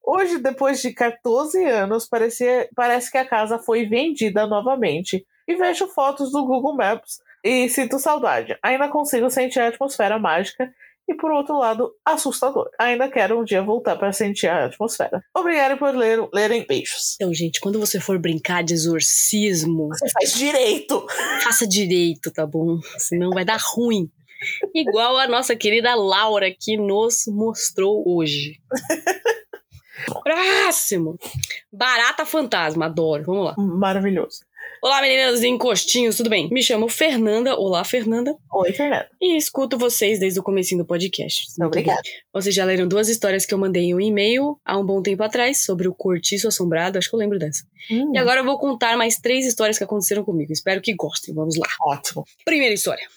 [0.03, 5.25] Hoje, depois de 14 anos, parecia, parece que a casa foi vendida novamente.
[5.47, 8.57] E vejo fotos do Google Maps e sinto saudade.
[8.61, 10.71] Ainda consigo sentir a atmosfera mágica
[11.07, 12.69] e, por outro lado, assustador.
[12.79, 15.21] Ainda quero um dia voltar para sentir a atmosfera.
[15.35, 17.15] Obrigado por ler, lerem beijos.
[17.15, 21.05] Então, gente, quando você for brincar de exorcismo, Você faz direito.
[21.43, 22.79] faça direito, tá bom?
[22.97, 24.09] Senão vai dar ruim.
[24.73, 28.59] Igual a nossa querida Laura que nos mostrou hoje.
[30.23, 31.17] Próximo.
[31.71, 33.23] Barata fantasma, adoro.
[33.23, 33.55] Vamos lá.
[33.57, 34.39] Maravilhoso.
[34.83, 36.49] Olá, meninas encostinhos, tudo bem?
[36.49, 37.55] Me chamo Fernanda.
[37.55, 38.35] Olá, Fernanda.
[38.51, 39.07] Oi, Fernanda.
[39.21, 41.45] E escuto vocês desde o comecinho do podcast.
[41.63, 42.01] Obrigada.
[42.33, 45.21] Vocês já leram duas histórias que eu mandei em um e-mail há um bom tempo
[45.21, 46.97] atrás sobre o cortiço assombrado.
[46.97, 47.63] Acho que eu lembro dessa.
[47.91, 50.51] Hum, E agora eu vou contar mais três histórias que aconteceram comigo.
[50.51, 51.31] Espero que gostem.
[51.35, 51.67] Vamos lá.
[51.83, 52.25] Ótimo.
[52.43, 53.07] Primeira história.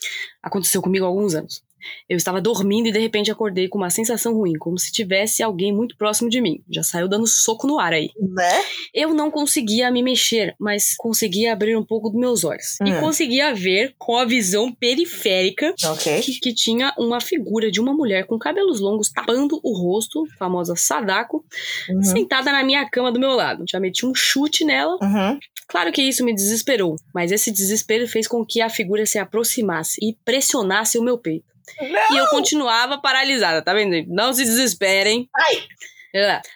[0.42, 1.62] Aconteceu comigo há alguns anos.
[2.08, 5.72] Eu estava dormindo e de repente acordei com uma sensação ruim, como se tivesse alguém
[5.72, 6.62] muito próximo de mim.
[6.70, 8.10] Já saiu dando soco no ar aí.
[8.20, 8.62] Né?
[8.92, 12.78] Eu não conseguia me mexer, mas conseguia abrir um pouco dos meus olhos.
[12.84, 13.00] E Hum.
[13.00, 16.20] conseguia ver com a visão periférica Ok.
[16.22, 20.74] que, que tinha uma figura de uma mulher com cabelos longos tapando o rosto, famosa
[20.76, 21.44] Sadako,
[21.88, 22.02] Uhum.
[22.02, 23.64] sentada na minha cama do meu lado.
[23.68, 24.96] Já meti um chute nela.
[25.02, 25.38] Uhum.
[25.66, 29.98] Claro que isso me desesperou, mas esse desespero fez com que a figura se aproximasse
[30.02, 31.46] e pressionasse o meu peito.
[31.80, 32.14] Não!
[32.14, 34.06] E eu continuava paralisada, tá vendo?
[34.08, 35.28] Não se desesperem.
[35.34, 35.62] Ai!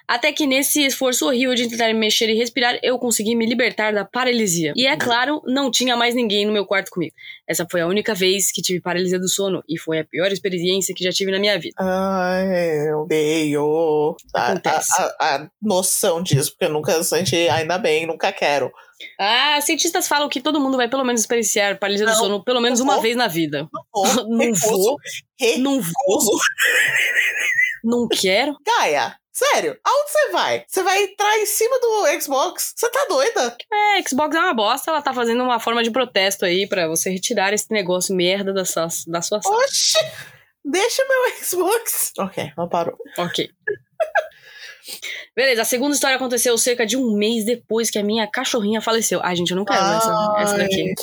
[0.07, 3.93] Até que nesse esforço horrível de tentar me mexer e respirar, eu consegui me libertar
[3.93, 4.73] da paralisia.
[4.77, 7.13] E é claro, não tinha mais ninguém no meu quarto comigo.
[7.47, 10.95] Essa foi a única vez que tive paralisia do sono e foi a pior experiência
[10.95, 11.75] que já tive na minha vida.
[11.79, 18.07] Ai, eu odeio a, a, a, a noção disso, porque eu nunca senti, ainda bem,
[18.07, 18.73] nunca quero.
[19.19, 22.81] Ah, cientistas falam que todo mundo vai pelo menos experienciar paralisia do sono pelo menos
[22.81, 23.69] uma vez na vida.
[23.73, 24.27] Não vou.
[24.29, 24.99] não vou.
[25.59, 26.39] Não vou.
[27.85, 28.57] Não quero.
[28.67, 30.65] Gaia, sério, aonde você vai?
[30.67, 32.75] Você vai entrar em cima do Xbox?
[32.77, 33.57] Você tá doida?
[33.73, 37.11] É, Xbox é uma bosta, ela tá fazendo uma forma de protesto aí para você
[37.11, 39.57] retirar esse negócio merda da sua, da sua sala.
[39.57, 39.99] Oxi!
[40.65, 42.13] Deixa meu Xbox.
[42.19, 42.97] Ok, não parou.
[43.17, 43.49] Ok.
[45.35, 49.21] Beleza, a segunda história aconteceu cerca de um mês depois que a minha cachorrinha faleceu.
[49.23, 50.95] Ai, gente, eu não quero essa, essa daqui.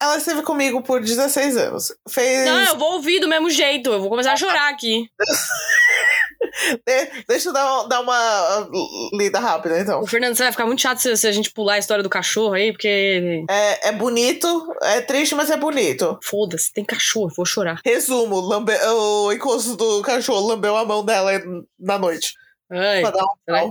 [0.00, 1.92] Ela esteve comigo por 16 anos.
[2.08, 2.44] Fez...
[2.44, 3.90] Não, eu vou ouvir do mesmo jeito.
[3.90, 5.08] Eu vou começar a chorar aqui.
[6.86, 8.68] De, deixa eu dar, dar, uma
[9.12, 10.00] lida rápida, então.
[10.00, 12.10] O Fernando, você vai ficar muito chato se, se, a gente pular a história do
[12.10, 13.44] cachorro aí, porque.
[13.50, 16.18] É, é bonito, é triste, mas é bonito.
[16.22, 17.80] Foda-se, tem cachorro, vou chorar.
[17.84, 21.32] Resumo: lambe, o encosto do cachorro lambeu a mão dela
[21.78, 22.34] na noite.
[22.70, 23.64] Ai, um será,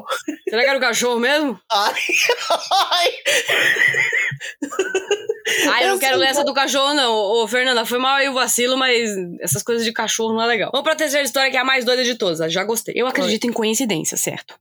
[0.47, 1.59] será, que era o cachorro mesmo?
[1.71, 1.93] Ai,
[2.91, 3.11] ai.
[5.69, 7.13] Ai, eu não quero ler essa do cachorro, não.
[7.13, 9.09] Ô, Fernanda, foi mal aí o vacilo, mas
[9.41, 10.69] essas coisas de cachorro não é legal.
[10.71, 12.51] Vamos pra terceira história, que é a mais doida de todas.
[12.51, 12.93] Já gostei.
[12.97, 14.55] Eu acredito em coincidência, certo?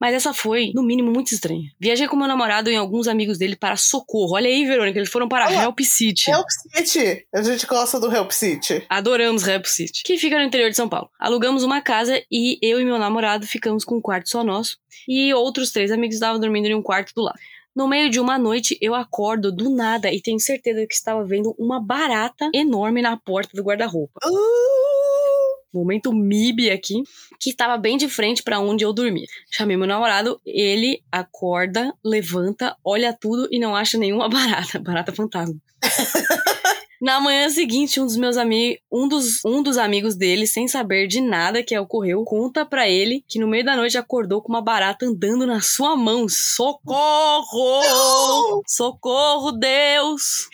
[0.00, 1.70] Mas essa foi, no mínimo, muito estranha.
[1.78, 4.34] Viajei com meu namorado e alguns amigos dele para Socorro.
[4.34, 6.30] Olha aí, Verônica, eles foram para Olha, Help City.
[6.30, 7.26] Help City.
[7.34, 8.84] A gente gosta do Help City.
[8.88, 10.02] Adoramos Help City.
[10.04, 11.10] Que fica no interior de São Paulo.
[11.18, 14.78] Alugamos uma casa e eu e meu namorado ficamos com um quarto só nosso.
[15.06, 17.38] E outros três amigos estavam dormindo em um quarto do lado.
[17.78, 21.54] No meio de uma noite, eu acordo do nada e tenho certeza que estava vendo
[21.56, 24.18] uma barata enorme na porta do guarda-roupa.
[24.26, 25.78] Uh!
[25.78, 27.04] Momento MIB aqui,
[27.38, 29.28] que estava bem de frente para onde eu dormia.
[29.48, 34.80] Chamei meu namorado, ele acorda, levanta, olha tudo e não acha nenhuma barata.
[34.80, 35.54] Barata fantasma.
[37.00, 41.06] Na manhã seguinte, um dos meus amigos, um dos, um dos amigos dele, sem saber
[41.06, 44.60] de nada que ocorreu, conta para ele que no meio da noite acordou com uma
[44.60, 46.28] barata andando na sua mão.
[46.28, 47.82] Socorro!
[47.82, 48.62] Não!
[48.66, 50.48] Socorro, Deus!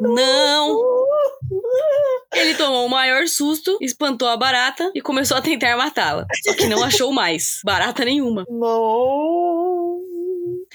[0.00, 0.80] Não!
[2.32, 6.26] Ele tomou o maior susto, espantou a barata e começou a tentar matá-la.
[6.42, 7.60] Só que não achou mais.
[7.62, 8.44] Barata nenhuma.
[8.48, 10.13] Não!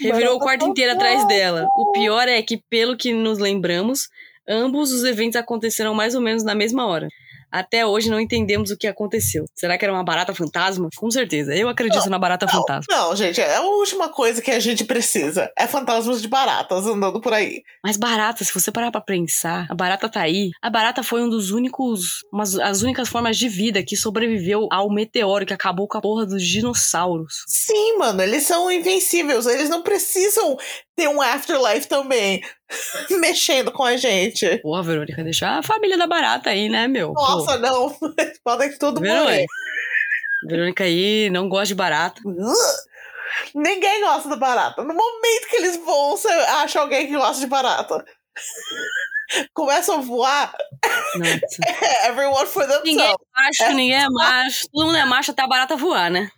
[0.00, 1.66] Revirou o quarto inteiro atrás dela.
[1.76, 4.08] O pior é que, pelo que nos lembramos,
[4.48, 7.08] ambos os eventos aconteceram mais ou menos na mesma hora.
[7.50, 9.44] Até hoje não entendemos o que aconteceu.
[9.54, 10.88] Será que era uma barata fantasma?
[10.96, 11.54] Com certeza.
[11.54, 12.86] Eu acredito não, na barata não, fantasma.
[12.94, 15.50] Não, gente, é a última coisa que a gente precisa.
[15.58, 17.62] É fantasmas de baratas andando por aí.
[17.82, 20.50] Mas barata, se você parar pra pensar, a barata tá aí.
[20.62, 22.20] A barata foi um dos únicos.
[22.32, 26.26] Umas, as únicas formas de vida que sobreviveu ao meteoro que acabou com a porra
[26.26, 27.44] dos dinossauros.
[27.46, 29.46] Sim, mano, eles são invencíveis.
[29.46, 30.56] Eles não precisam
[31.00, 32.42] ter um afterlife também.
[33.18, 34.58] mexendo com a gente.
[34.58, 37.12] Porra, Verônica, deixa a família da barata aí, né, meu?
[37.14, 37.58] Nossa, Pô.
[37.58, 37.96] não.
[38.44, 39.46] Podem tudo morrer.
[40.46, 42.20] Verônica aí não gosta de barata.
[43.54, 44.82] Ninguém gosta de barata.
[44.82, 48.04] No momento que eles voam, você acha alguém que gosta de barata.
[49.54, 50.52] Começam a voar.
[51.14, 52.08] Nossa.
[52.08, 52.84] Everyone for themselves.
[52.84, 53.72] Ninguém é macho, é.
[53.72, 54.66] ninguém é macho.
[54.70, 56.28] Todo mundo é macho até a barata voar, né?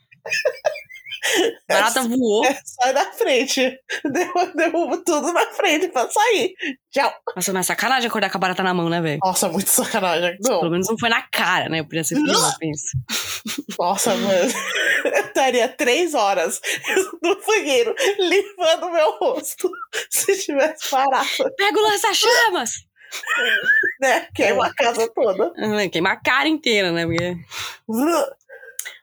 [1.68, 2.44] Barata é, voou.
[2.44, 3.78] É, sai da frente.
[4.54, 6.54] Derrubo tudo na frente pra sair.
[6.90, 7.12] Tchau.
[7.34, 9.20] Nossa, mas é sacanagem acordar com a barata na mão, né, velho?
[9.22, 10.36] Nossa, muito sacanagem.
[10.40, 10.60] Não.
[10.60, 11.82] Pelo menos não foi na cara, né?
[11.82, 12.98] Podia ser pior, pensa.
[13.78, 14.52] Nossa, mano.
[15.04, 16.60] Eu estaria três horas
[17.22, 19.70] no banheiro limpando meu rosto
[20.10, 21.28] se tivesse parado.
[21.56, 22.92] Pega o lança-chamas!
[24.00, 24.26] né?
[24.34, 25.52] Queima a casa toda.
[25.90, 27.06] Queima a cara inteira, né?
[27.06, 27.36] Porque...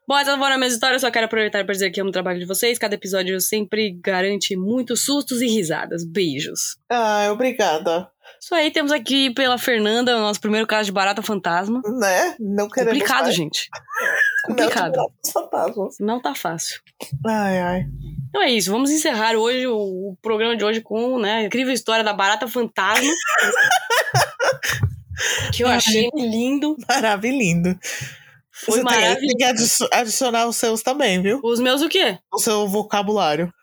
[0.10, 2.46] Bom, essa foram minhas histórias, só quero aproveitar para dizer que amo o trabalho de
[2.46, 2.80] vocês.
[2.80, 6.04] Cada episódio sempre garante muitos sustos e risadas.
[6.04, 6.80] Beijos.
[6.90, 8.10] Ah, obrigada.
[8.42, 11.84] Isso aí, temos aqui pela Fernanda o nosso primeiro caso de barata fantasma.
[11.86, 12.36] Né?
[12.40, 13.36] Não queremos Complicado, mais.
[13.36, 13.70] gente.
[14.48, 14.96] Complicado.
[14.96, 16.82] Não, Não tá fácil.
[17.28, 17.86] Ai, ai.
[18.30, 21.72] Então é isso, vamos encerrar hoje o, o programa de hoje com né, a incrível
[21.72, 23.14] história da barata fantasma.
[25.54, 26.76] que eu achei lindo.
[26.88, 27.78] Maravilhoso.
[28.66, 29.20] Foi Você maravilhoso.
[29.20, 31.40] tem que adicionar os seus também, viu?
[31.44, 32.20] Os meus o quê?
[32.34, 33.54] O seu vocabulário.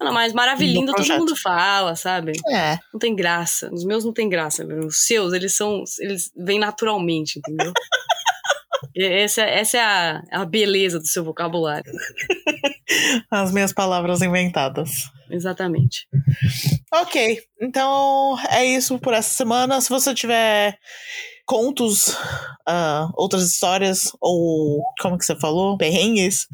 [0.00, 2.32] Não, mas maravilhoso todo mundo fala, sabe?
[2.48, 2.78] É.
[2.92, 3.72] Não tem graça.
[3.72, 4.64] Os meus não tem graça.
[4.64, 5.82] Os seus, eles são.
[6.00, 7.72] Eles vêm naturalmente, entendeu?
[8.96, 11.92] essa, essa é a, a beleza do seu vocabulário.
[13.30, 14.90] As minhas palavras inventadas.
[15.30, 16.06] Exatamente.
[16.92, 19.80] Ok, então é isso por essa semana.
[19.80, 20.78] Se você tiver
[21.46, 22.08] contos,
[22.68, 25.76] uh, outras histórias, ou como que você falou?
[25.76, 26.46] Perrengues.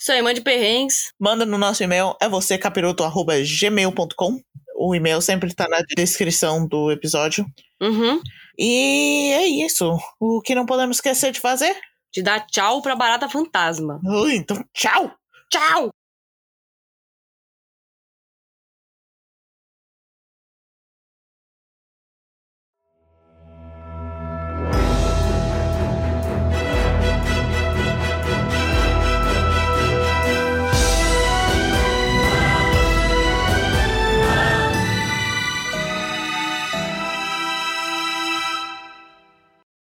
[0.00, 1.12] Isso aí, mande perrengues.
[1.18, 4.40] Manda no nosso e-mail, é você, capiroto.gmail.com.
[4.76, 7.46] O e-mail sempre tá na descrição do episódio.
[7.80, 8.20] Uhum.
[8.58, 9.96] E é isso.
[10.18, 11.74] O que não podemos esquecer de fazer?
[12.12, 14.00] De dar tchau pra barata fantasma.
[14.04, 15.12] Ui, então, tchau!
[15.50, 15.92] Tchau!